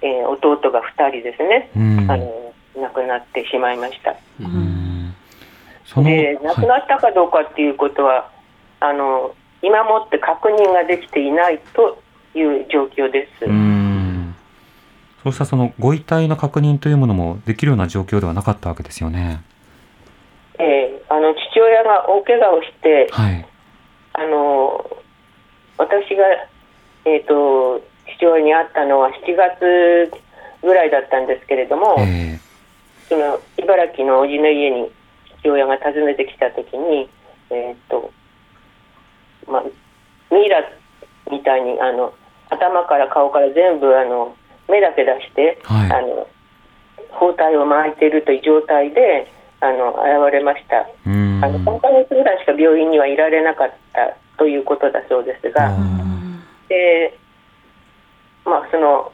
[0.00, 2.10] えー弟が2人ですね、うん。
[2.10, 4.16] あの亡くなってしまいました。
[4.40, 5.14] うん。
[6.04, 8.30] で亡くはいなったかどうかっていうことは、
[8.80, 12.02] あの今もって確認ができていないと
[12.34, 13.44] いう状況です。
[13.46, 13.85] うん。
[15.26, 19.42] そうしたそのご遺体の確認というものもできるような状況ではなかったわけですよね。
[20.58, 23.46] えーあの父親が大怪我をして、はい。
[24.12, 24.90] あの
[25.78, 26.24] 私が、
[27.04, 27.80] えー、と
[28.18, 30.12] 父親に会ったのは7月
[30.62, 32.40] ぐらいだったんですけれども、え
[33.08, 34.90] その茨城の叔父の家に
[35.40, 37.08] 父親が訪ねてきた時に、
[37.50, 38.10] えーと
[39.46, 39.62] まあ、
[40.32, 40.64] ミイラ
[41.30, 42.14] みたいにあの
[42.50, 44.34] 頭から顔から全部あの
[44.68, 46.28] 目だけ出して、はいあの
[47.16, 49.26] 包帯を巻いているという状態で
[49.60, 50.80] あの現れました。
[50.80, 55.72] あの3ヶ月ぐらいしか病院にはいられなかったということだそうですが、
[56.68, 57.18] で
[58.44, 59.12] まあその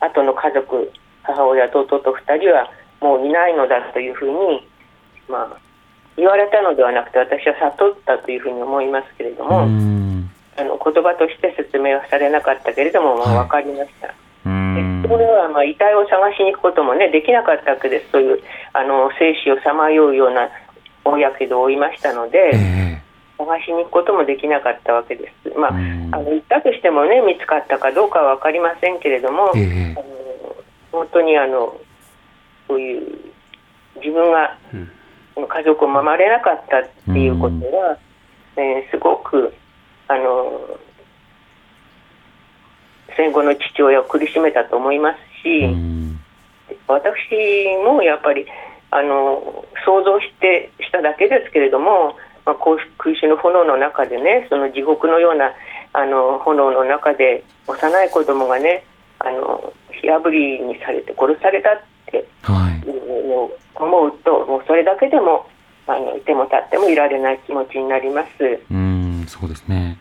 [0.00, 2.70] 後の家族母親と弟2人は
[3.00, 4.68] もういないのだというふうに、
[5.28, 5.58] まあ、
[6.16, 10.30] 言われたのではなくて私は悟ったというふうに思いますけれども、うん。
[10.56, 14.14] あの言葉として説明はされなかったけれども、まあ、はい分かりました。
[14.46, 15.08] うんで。
[15.08, 20.48] これはまあ遺体を探しに行くこともねできなかったわけですそういうあの生死をさまようような
[21.04, 23.02] 大やけどを負いましたので、え
[23.38, 25.48] 探しに行くこともできなかったわけです。
[25.58, 30.56] まあ、うんあの行ったとしてもね見つかったかどうかは分かりませんけれども、ええあの
[30.92, 31.74] 本当にあの
[32.68, 33.18] そういう
[33.96, 34.56] 自分が
[35.34, 37.98] 家族を守れなかったっていうことは、
[38.56, 39.54] えーすごく
[40.08, 40.78] あの
[43.16, 46.20] 戦後の父親を苦しめたと思いますし、うん。
[46.88, 47.04] 私
[47.84, 48.46] もやっぱり
[48.90, 55.52] あの想像してしただけですけれども、まあ、こう空襲の炎の中でねその地獄のような
[55.92, 58.84] あの炎の中で幼い子供がね
[59.18, 62.26] あの火あぶりにされて殺されたって
[63.74, 65.46] 思うともうそれだけでも
[65.86, 68.28] あのいても立ってもいられない気持ちになります。
[69.28, 69.98] そうですね。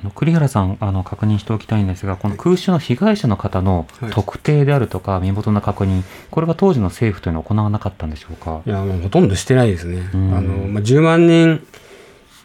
[0.00, 8.62] あの栗原さん、あの確認しておきたいんですが、この空襲の被害者の方のはい特定であるとか、身元の確認、これは当時の政府というのは行わなかったんでしょうか？
[8.66, 10.08] いやもうほとんどしてないですね。
[10.12, 10.30] あうん。
[10.30, 11.66] のまあ、10万人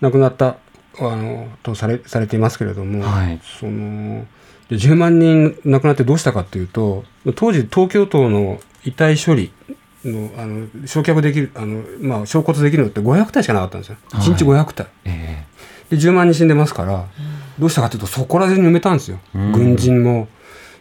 [0.01, 0.57] 亡くなった
[0.99, 3.39] あのとされされていますけれども、はい。
[3.59, 4.25] その
[4.69, 9.51] で10万人亡くなってどうしたかというと当時東京都の遺体処理
[10.03, 13.97] のあの焼却できるあの、まあ、焼骨できるのって500体しかなかったんですよ。
[14.11, 14.27] はい。
[14.27, 15.45] 1日500体、え
[15.89, 17.05] で10万人死んでますから、
[17.59, 19.51] どうしたかというとそこら辺に埋めたんですよ、うん。
[19.51, 20.27] 軍人も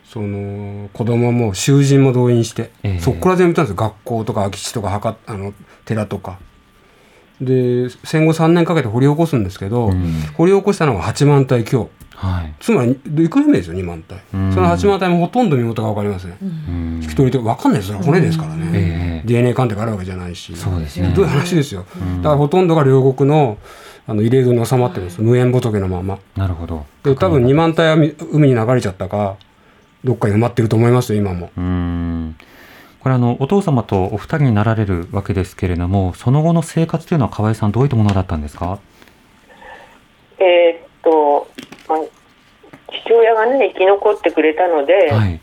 [0.04, 3.00] その子供も囚人も動員して、ええ。
[3.00, 3.76] そこら辺に埋めたんですよ。
[3.76, 5.52] 学校とか空き地とか墓あの
[5.84, 6.38] 寺とか。
[7.40, 10.22] で戦後3年かけて掘り起こすんですけど、うん。
[10.36, 11.90] 掘り起こしたのが8万体強。
[12.00, 12.54] えはい。
[12.60, 14.52] つまり行方不明ですよ2万体、うん。
[14.54, 17.00] その8万体もほとんど身元が分かりません、うん。
[17.02, 17.98] 引き取り手分かんないですよ。
[17.98, 19.26] 骨ですからね、ええ。
[19.26, 20.54] DNA 鑑定があるわけじゃないし。
[20.56, 21.12] そうですね。
[21.14, 22.22] どういう話ですよ、ん。
[22.22, 23.58] だからほとんどが両国の
[24.06, 26.84] あの入れずに収まってるんです無縁仏のままなるほど。
[27.02, 29.36] で多分2万体はみ海に流れちゃったか
[30.04, 32.36] どっかに埋まってると思いますよ今もうーん。
[33.00, 38.78] これあの、お父様とお二人になられるわけですけれども、その後の生活というのは河合さんどういったものだったんですか？
[40.38, 41.48] えーっと、
[41.86, 41.98] まあ、
[43.04, 45.40] 父親がね生き残ってくれたので、はい。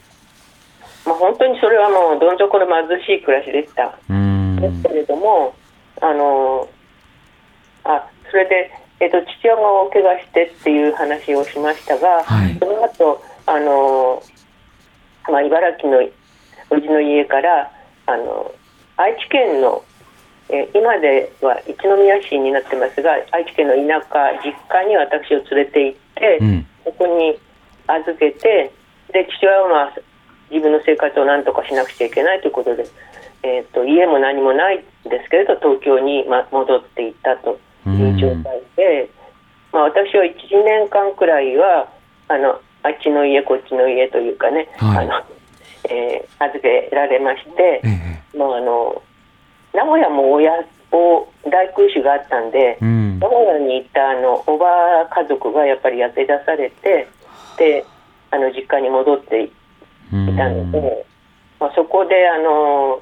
[1.06, 3.98] まあ、本当にそれはもうどん底の貧しい暮らしでした。
[4.10, 4.90] うーんですけ。
[4.90, 5.54] れども、
[6.02, 6.68] あの
[7.84, 14.24] あそれで、えっと父親が大怪我してっていう話をしましたが、はいその後あの、
[15.30, 17.72] まあ茨城のうちの家から
[18.08, 18.52] あの
[18.98, 19.84] 愛知県の、
[20.50, 26.68] えー今では一宮市になってますが愛知県の田舎実家に私を連れて行って、うん。
[26.84, 27.38] そこに
[27.88, 28.72] 預けて
[29.14, 29.94] で父親は、まあ、
[30.50, 32.86] 自分の生活を何とかしなくちゃいけないということで、
[33.44, 37.60] えー、と家も何もないんですけれど東京に、まあ、戻っていったと
[37.92, 39.10] いう状態で、
[39.72, 41.90] まあ、私は12年間くらいは
[42.28, 45.24] あのあっちの家こっちの家というかね、はいあの
[45.90, 47.88] えー預けられましてえ、
[48.34, 49.02] えまあ、あの
[49.74, 50.52] 名古屋も親
[50.92, 52.78] を大空襲があったんで。
[52.82, 53.30] うん名。
[53.30, 54.66] 古屋にいたあのおば
[55.02, 57.08] あ家族がやっぱり焼け出されて
[57.58, 57.86] で
[58.32, 59.52] あの実家に戻ってい
[60.10, 61.06] たので、
[61.60, 63.02] まあ、そこであの、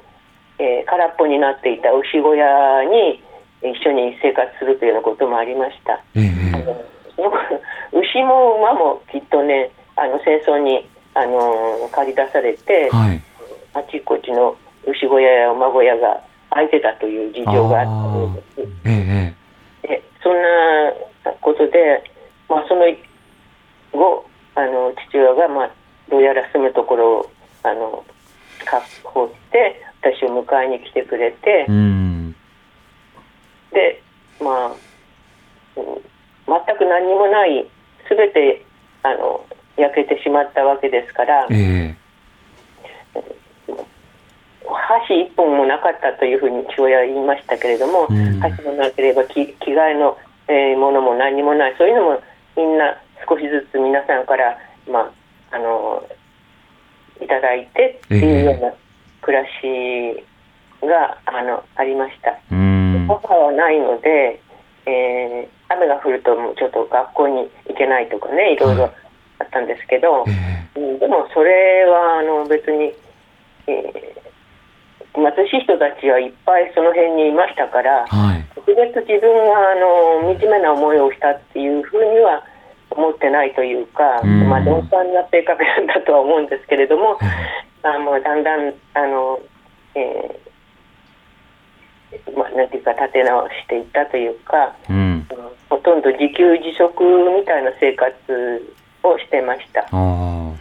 [0.58, 3.22] えー空っぽになっていた牛小屋に
[3.62, 6.00] 一緒に生活するというようなこともありました。
[6.14, 6.84] ええあの
[7.16, 7.32] その
[7.92, 13.20] 牛も馬もきっとねあの戦争にあの借り出されて、はい。
[13.72, 16.20] あちこちの牛小屋や馬小屋が
[16.50, 18.70] 空いてたという事情があったようです。
[18.84, 19.34] え
[19.84, 22.02] えでそんなことで、
[22.48, 22.84] まあ、その
[23.92, 25.70] 後あの父親が、まあ、
[26.10, 27.30] どうやら住むところを
[27.62, 28.04] あの
[28.64, 32.09] 確保して私を迎えに来てくれて、うん。
[34.40, 34.66] でまあ、
[35.76, 36.10] うん
[36.50, 37.64] 全く何にもない
[38.08, 38.64] 全て
[39.04, 41.94] あの焼けてしまったわけですからえ
[44.66, 50.16] 箸一本もなかったというふうに父親は言いましたけれども、うん箸もなければ着着替えの、
[50.48, 52.22] えーものも何にもないそういうのも
[52.56, 52.96] みんな
[53.28, 54.56] 少しずつ皆さんから、
[54.90, 56.02] まあ、あの
[57.22, 58.72] いただいてっていうような
[59.20, 60.24] 暮らし
[60.82, 62.30] があのありました。
[62.30, 62.69] えうん。
[63.18, 64.40] 母はないので、
[64.86, 68.90] えー雨が降るともうちょっと学校に行けないとかねいろいろ
[69.38, 72.92] あったんですけど、えうんでもそれはあの別に、
[73.66, 74.20] えー
[75.14, 78.46] 貧しい人たちはいっぱいその辺にいましたからえはい。
[78.54, 79.74] 特別自分があ
[80.22, 82.44] の惨めな思いをしたっていうふうには
[82.90, 84.48] 思ってないというか、うん。
[84.48, 87.18] まあ鈍感な性格なんだとは思うんですけれども、
[87.82, 89.40] あもうだんだんあの、
[89.94, 90.49] えー
[92.36, 94.96] まあ、なんていうか立て直していったというか、うん。
[94.96, 95.26] うん
[95.70, 97.04] ほとんど自給自足
[97.38, 98.12] みたいな生活
[99.04, 99.82] をしてました。
[99.82, 99.96] ああ、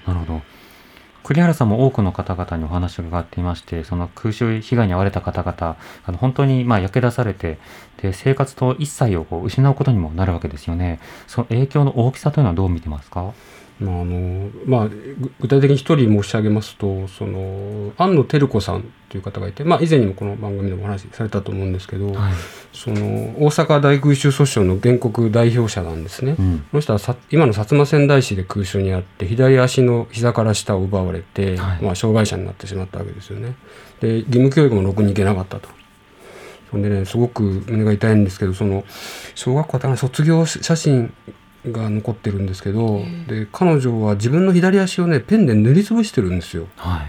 [0.08, 0.42] なるほど。
[1.24, 7.58] 栗原さんも多くの方々にお話を伺っていまして、その空襲被害に遭われた方々、あの本当にまあ焼け出されて、
[8.02, 11.00] で生活と一切をこう失うことにもなるわけですよね。
[11.26, 13.34] その影響の大きさというのはどう見てますか？
[13.80, 22.34] まああのまあ、ぐ具体的に一人申し上げますとその安野照子さんという方がいて、まあ、以前にもこの番組でもお話しされたと思うんですけど、はい。
[22.74, 22.98] その
[23.40, 26.36] 大阪大空襲訴訟の原告代表者なんですね。
[26.38, 26.60] うん。
[26.60, 33.56] この人はさ今の薩摩川内市で空襲にあって左足の膝から下を奪われて、はいまあ、障害者になってしまったわけですよね。
[34.02, 35.70] で義務教育もろくに行けなかったと。
[36.70, 38.84] そんでねすごく胸が痛いんですけどその
[39.36, 41.14] 小学校だかな卒業写真
[41.66, 46.68] が残ってるんですけど、で彼女は自分の左足をねペンで塗りつぶしてるんですよ。
[46.76, 47.06] は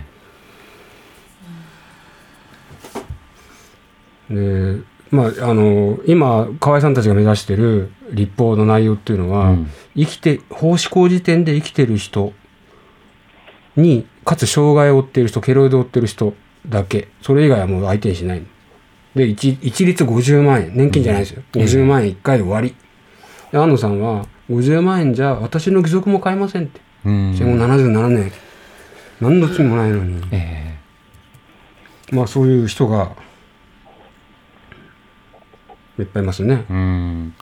[4.30, 4.34] い。
[4.34, 4.80] で
[5.10, 9.70] まあ、あの今河合さんたちが目指してる立法の内容っていうのは、うん。
[9.96, 12.32] 生きて法施行時点で生きてる人
[13.76, 16.34] にかつ障害を負っている人ケロイドを負っている人
[16.68, 17.08] だけ。
[17.22, 18.42] それ以外はもう相手にしない。
[19.14, 20.76] で一一律50万円。
[20.76, 22.76] 年金じゃないですよ、50万円1回で終わり。
[23.50, 26.80] で安野さんは50万円じゃ私の義足も買えませんって。
[27.04, 27.34] うん。
[27.36, 28.32] 戦後77年。
[29.20, 30.20] 何の罪もないのに。
[30.32, 30.76] え
[32.10, 33.12] まあそういう人が。
[35.98, 36.64] いっぱいいますね。
[36.68, 37.34] えうん。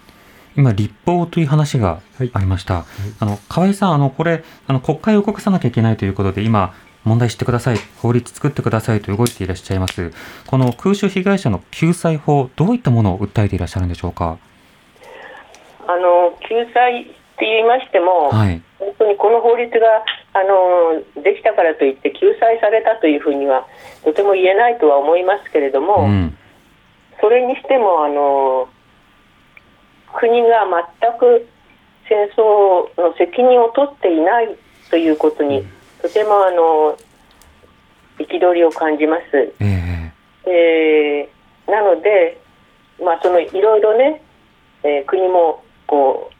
[0.56, 2.30] 今立法という話がはい。
[2.34, 2.84] ありました、
[3.20, 7.78] あの河合さんあのこれあの国会を動かさなきゃいけないということで今問題してください。
[7.98, 10.12] 法律作ってくださいと動いていらっしゃいます。
[10.46, 14.38] この空襲被害者の救済法どういったものを訴えていらっしゃるんでしょうか？
[15.88, 17.04] あの救済っ
[17.38, 18.62] て言いましても、はい。
[18.78, 23.66] 本当にこの法律があのできたからといって救済されたというふうには
[24.04, 26.36] とても言えないとは思いますけれども、うん。
[27.20, 28.68] それにしてもあの
[30.14, 30.66] 国が
[31.00, 31.48] 全く
[32.08, 34.56] 戦争の責任を取っていない
[34.90, 35.66] ということに、
[36.02, 36.98] とてもあの
[38.18, 39.54] 憤りを感じます。
[39.60, 39.64] え
[40.46, 41.28] え。
[41.66, 42.40] ーなので、
[43.02, 44.22] まあ、そのいろいろね、
[44.82, 46.30] えー国もこ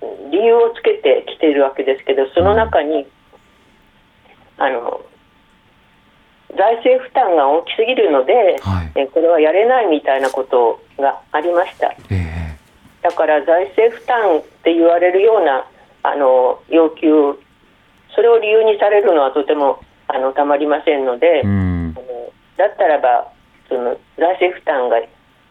[0.32, 3.06] 理由をつけてきているわけですけどその中に、
[4.56, 5.04] あの
[6.56, 8.92] 財政負担が大きすぎるので、えはい。
[8.94, 11.94] えーこれはやれないみたいなことがありました。
[12.10, 12.56] え
[13.02, 15.66] だから財政負担って言われるような
[16.02, 17.38] あの要求
[18.14, 21.94] それを理由にされるのはとてもあのたまりませんので、えうん。
[22.56, 23.32] だったらば
[23.68, 24.96] その財政負担が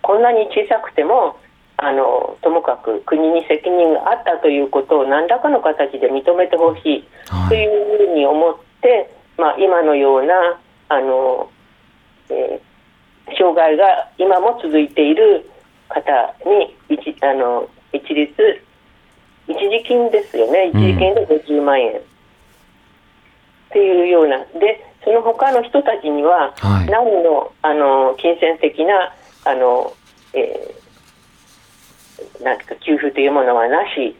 [0.02, 1.38] こんなに小さくても
[1.82, 7.50] あのともかく国に責任があったということを何らかの形で認めてほしいはい。
[7.50, 10.60] というふうに思って、まあ、今のような
[10.90, 11.50] あの、
[12.30, 12.70] えー
[13.38, 15.50] 障害が今も続いている
[15.88, 16.12] 方
[16.50, 18.34] に一あの一律
[19.48, 20.70] 一時金ですよね。
[20.70, 22.02] 一時金で50万円、っ
[23.72, 24.38] ていうような。
[24.60, 26.90] でその他の人たちにははい。
[26.90, 29.14] 何のあの金銭的な
[29.46, 29.94] あの、
[30.34, 30.79] えー
[32.42, 34.16] なんか給付というものはなし。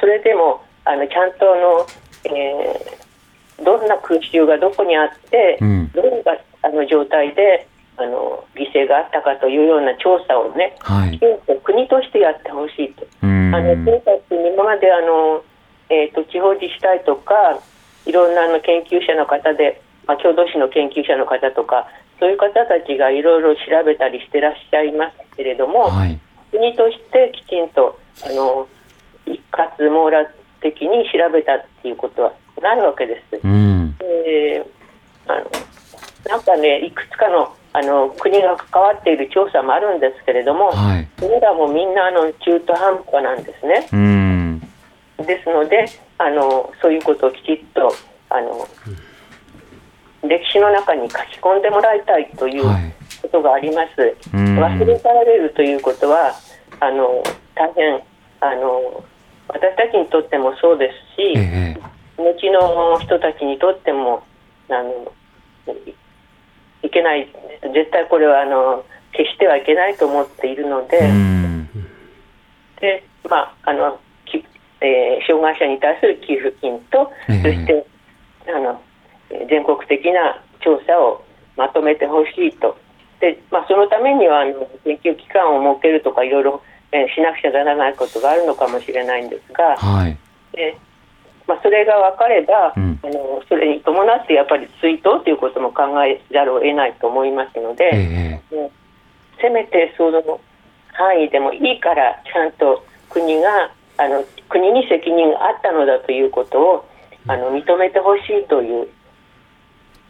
[0.00, 1.86] それでもあのちゃんとあの、
[2.24, 3.08] えー
[3.64, 5.90] どんな空襲がどこにあって、うん。
[5.92, 7.66] どんなあの状態で
[7.96, 11.20] あの犠牲があったかというような調査をねはい。
[11.64, 13.06] 国としてやってほしいと。
[13.22, 13.54] うん。
[13.54, 15.42] あのとにかく今まであの、
[15.90, 17.34] えー、と地方自治体とか
[18.06, 21.88] いろんなあの研究者の方で、まあ、郷土史の研究者の方とか
[22.20, 26.18] そういう方たちがいろいろ調べたりしてらっしゃいますけれども、はい
[26.50, 28.66] 国としてきちんとあの
[29.26, 30.26] 一括網羅
[30.60, 33.40] 的に調べたっていうことはないわけです。
[33.44, 34.78] うんえー
[35.30, 35.50] あの
[36.28, 43.88] なんかねいくつかのあの国が関わっている調査もあるんですけれども、はいそれらもみんなあの中途半端なんですね。
[43.92, 44.60] うん
[45.18, 45.84] ですので
[46.18, 47.92] あのそういうことをきちっと
[48.30, 48.68] あの、
[50.22, 54.16] 歴史の中に書き込んでもらいたいというはいことがあります。
[54.34, 56.34] うん忘れ去られるということは
[56.80, 57.22] あの
[57.54, 58.02] 大変
[58.40, 59.04] あの
[59.48, 61.78] 私たちにとってもそうですし、ええ
[62.18, 64.24] 後の人たちにとっても
[64.68, 65.12] あの
[65.72, 65.94] い
[66.86, 67.28] いけない
[67.62, 70.98] 絶対これはあの決してはいけないと思っているので。
[70.98, 71.38] うん
[72.80, 74.44] で、まああのき
[74.80, 77.86] えー障害者に対する給付金と、ええそして
[78.48, 78.80] あの
[79.30, 81.24] えー全国的な調査を
[81.56, 82.76] まとめてほしいと
[83.20, 86.62] で、まあ、そのためにはあの研究機関を設けるとかいろいろ、
[86.92, 90.16] えーしなくちゃならないことがあるのかもしれないんですが、はい
[90.52, 90.78] で
[91.46, 97.90] まあ、それが分かれば、うんあのそれに伴ってやっぱり追悼ということも考えざるを得ないと思いますので。
[97.92, 98.70] ええね
[99.40, 100.40] せめてその
[100.92, 106.88] 範囲でもいいからちゃんと国があの国に責任があったのだということを
[107.26, 108.88] あの認めてほしいという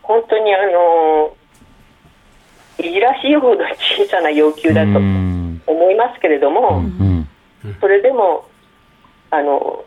[0.03, 1.37] 本当にあの
[2.79, 5.63] いじらしいほど小さな要求だとうん。
[5.67, 7.29] 思いますけれども、うん。
[7.81, 8.47] それでも
[9.31, 9.85] あの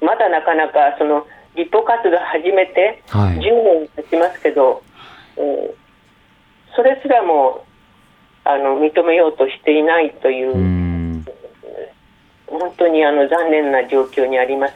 [0.00, 3.36] まだなかなかその立法活動を始めてはい。
[3.38, 4.82] 10年経ちますけど、
[5.36, 5.80] えー
[6.76, 7.64] それすらも
[8.44, 11.24] あの認めようとしていないという、うん。
[12.46, 14.74] 本当にあの残念な状況にあります。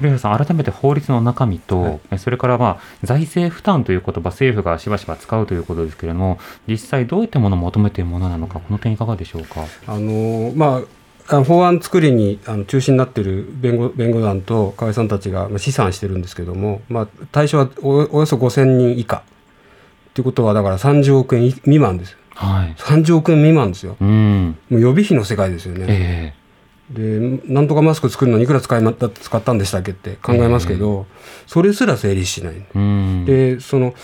[0.00, 2.00] うん栗原さん、改めて法律の中身と、はい。
[2.12, 9.66] えそれから、まあ、財政負担という言葉、政府がしばしば使うということですけれども、実際どういったものを求めているものなのか、この点いかがでしょうか？
[9.86, 10.82] あのま
[11.28, 19.22] あ法案作りにあの中心になっている弁護弁護団と河合さんたちがまあ試算してるんですけども、まあ、対象はおおよそ5000人以下。
[20.12, 22.16] ということはだから30億円未満です。
[22.34, 22.74] はい。
[22.76, 23.96] 30億円未満ですよ。
[24.00, 24.56] うん。
[24.70, 26.34] もう予備費の世界ですよね、え
[26.90, 31.06] でなんとかマスク作るのにいくら使いま使ったんでしたっけって考えますけど、
[31.46, 33.24] それすら成立しない、えうん。
[33.24, 33.94] でその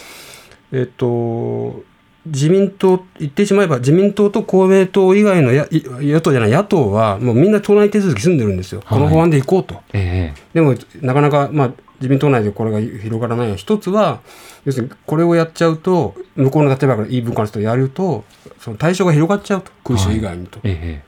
[0.73, 1.83] えっと
[2.27, 8.99] 自民党言ってしまえば自民党と公明党以外のやい野党じゃない野党はもうみんな党内手続き済んでるんですよ、はい。
[8.99, 9.81] この法案でいこうと。
[9.93, 10.41] ええ。
[10.55, 11.71] でもなかなか、まあ、
[12.01, 13.47] 自民党内でこれが広がらない。
[13.47, 14.21] のは一つは
[14.65, 18.25] 要するにこれをやっちゃうと向こうの例えば言い分からするとやると
[18.61, 19.71] その対象が広がっちゃうと。
[19.85, 21.06] 空襲以外にと、ええ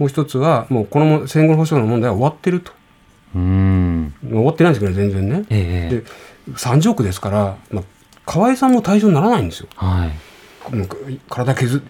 [0.00, 2.72] もう一つはもうこのも戦後の保障の問題は終わってると。
[3.36, 4.14] うん。
[4.22, 5.46] 終わってないんですけどね全然ね。
[5.50, 6.04] ええで
[6.54, 7.84] 30億ですから、まあ、
[8.24, 9.68] 河合さんも対象にならないんですよ。
[9.76, 10.74] はい。
[10.74, 10.88] もう
[11.28, 11.80] 体削っ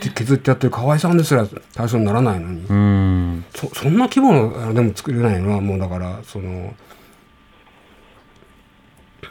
[0.00, 3.44] て削ってやってる河合さんですら対象にならないのに、うん。
[3.54, 6.74] そそんな規模のでも作れないのはもうだからその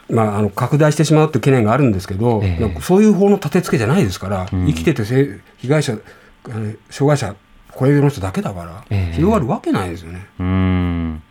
[0.08, 2.60] まああの拡大してしまうっていう懸念があるんですけど、ええ。
[2.60, 4.66] なんかそういう法の立て付けじゃないですから、うん。
[4.68, 5.98] 生きててせ被害者
[6.44, 7.34] あの障害者
[7.74, 10.26] これの人だけだから、ええ広がるわけないですよね。
[10.38, 11.22] うん。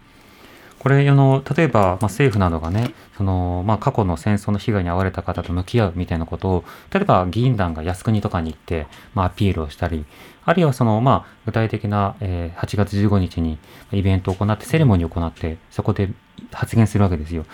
[0.81, 10.05] これあの例えば、まあ、政府などがねその、まあ、過去の戦争の被害に遭われた方と向き合うみたいなことを例えば議員団が靖国とかに行って、まあ、アピールをしたり
[10.43, 13.59] あるいはその、まあ、具体的な、えー8月15日に
[13.91, 16.09] イベントを行ってセレモニーを行ってそこで
[16.51, 17.45] 発言するわけですよ。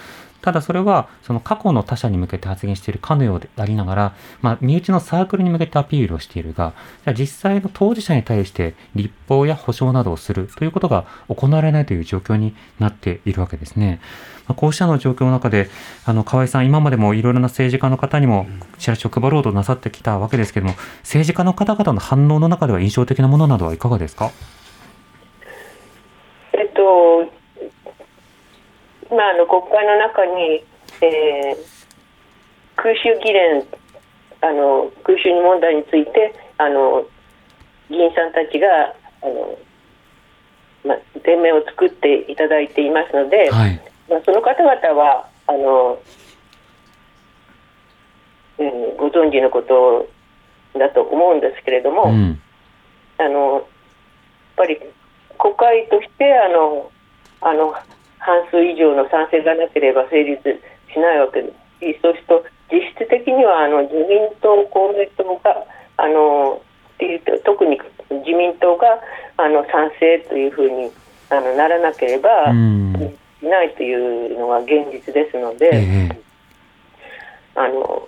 [0.42, 6.74] ただそれはその過去の他者に向けて発言しているかのようでありながら、まあ、身内のサークルに向けてアピールをしているが
[7.04, 14.00] じゃあ実際の当事者に対して立法や保証などをするということが行われないという状況になっているわけですね。
[14.48, 15.70] まあ、こうしたの状況の中で
[16.06, 18.48] あの河合さん今までもいろいろな政治家の方にも
[18.80, 24.32] チラシを配ろうとなさってきたわけですけれども政治家の方々の反応の中では印象的なものなどはいかがですか
[26.54, 27.30] えっと、
[29.18, 30.64] 今あの国会の中に、
[31.02, 31.78] えー
[32.78, 33.66] 空襲議連
[34.42, 37.06] あの空襲問題についてあの
[37.90, 38.94] 議員さんたちが
[39.24, 39.58] あの、
[40.86, 43.82] まあ、連盟を作っていただいていますので、はい。
[44.08, 46.00] まあ、その方々はあの、
[48.60, 50.08] うん、ご存知のこと
[50.78, 52.40] だと思うんですけれども、うん。
[53.18, 53.64] あのやっ
[54.56, 54.80] ぱり
[55.40, 56.92] 国会としてあの
[57.42, 57.74] あの
[58.20, 60.42] 半数以上の賛成がなければ成立
[60.94, 65.64] しないわけですしそうすると実質的にはあの自民党、公明党が
[65.98, 66.62] あの
[66.96, 69.00] っていうと特に自民党が
[69.38, 70.92] あの賛成というふうに
[71.30, 73.18] あのならなければ、うん。
[73.40, 75.70] いないというのが現実ですので。
[75.74, 76.28] ええ
[77.58, 78.08] あの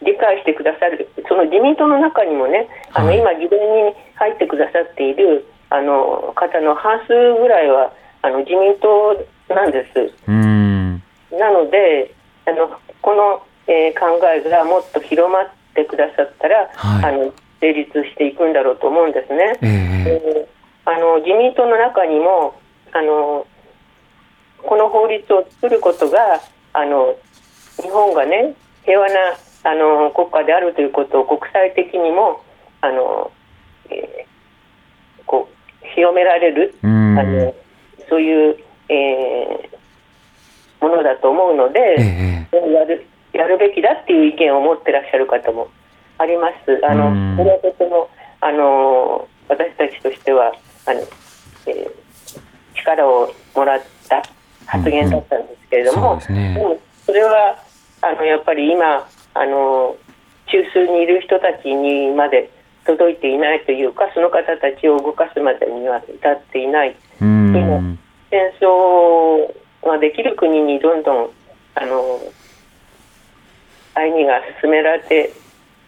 [0.00, 3.60] 理解してくださるその自民党の中にもねあの、はい今議連
[3.90, 7.92] に入ってくださっているあの方の半数ぐらいは
[8.22, 9.16] あの自民党
[9.54, 10.12] なんです。
[10.28, 11.02] うん。
[11.32, 12.14] なので
[12.46, 19.58] あのこの、えー考えがもっと広まってくださったら、はいあの成立していくんだろうと思うんですね。
[19.62, 22.58] えええーあの自民党の中にも
[22.92, 23.46] あの
[24.58, 26.40] この法律を作ることが
[26.72, 27.14] あの
[27.80, 28.54] 日本がね
[28.84, 29.14] 平和な
[29.64, 32.42] あの国家であるということを国際的にも
[32.80, 33.30] あの、
[33.90, 37.18] えーこう広められる、うん。
[37.18, 37.54] あの
[38.10, 38.56] そういう、
[38.88, 39.80] えー
[40.80, 45.68] ものだと思うので、ええやるやるべきだっていう意見を持ってらっしゃる方も
[46.16, 46.80] あります。
[46.86, 47.36] あのうん。
[47.36, 48.08] これはとても
[48.40, 50.54] あの私たちとしては
[50.86, 51.00] あの、
[51.66, 51.90] えー
[52.74, 54.22] 力をもらった
[54.64, 56.54] 発言だったんですけれども、そうですね。
[56.54, 57.62] でもそれは
[58.00, 59.96] あのやっぱり今あの
[60.46, 62.50] 中枢にいる人たちにまで
[62.90, 67.98] 届いていないというかその方たちを動かすまでには至っていないうん。
[68.30, 69.52] 戦争
[69.86, 71.30] ができる国にどんどん
[71.74, 72.20] あの
[73.94, 75.32] 歩みが進められて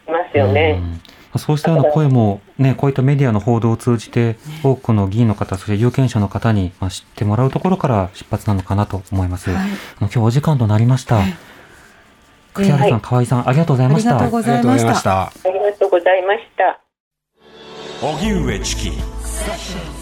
[0.09, 0.81] いますよね。
[0.81, 9.51] うんそうしたような声も、ね、こういったメディアの報道を通じて、多くの議員の方、そして有権者の方にまあ知ってもらうところから出発なのかなと思います。
[9.51, 11.21] はいあの今日お時間となりました。
[12.53, 14.11] 栗原さん、はい河合さん、ありがとうございました。
[14.11, 15.23] ありがとうございました。
[15.23, 16.82] ありがとうございました。
[18.03, 20.02] 荻上チキ。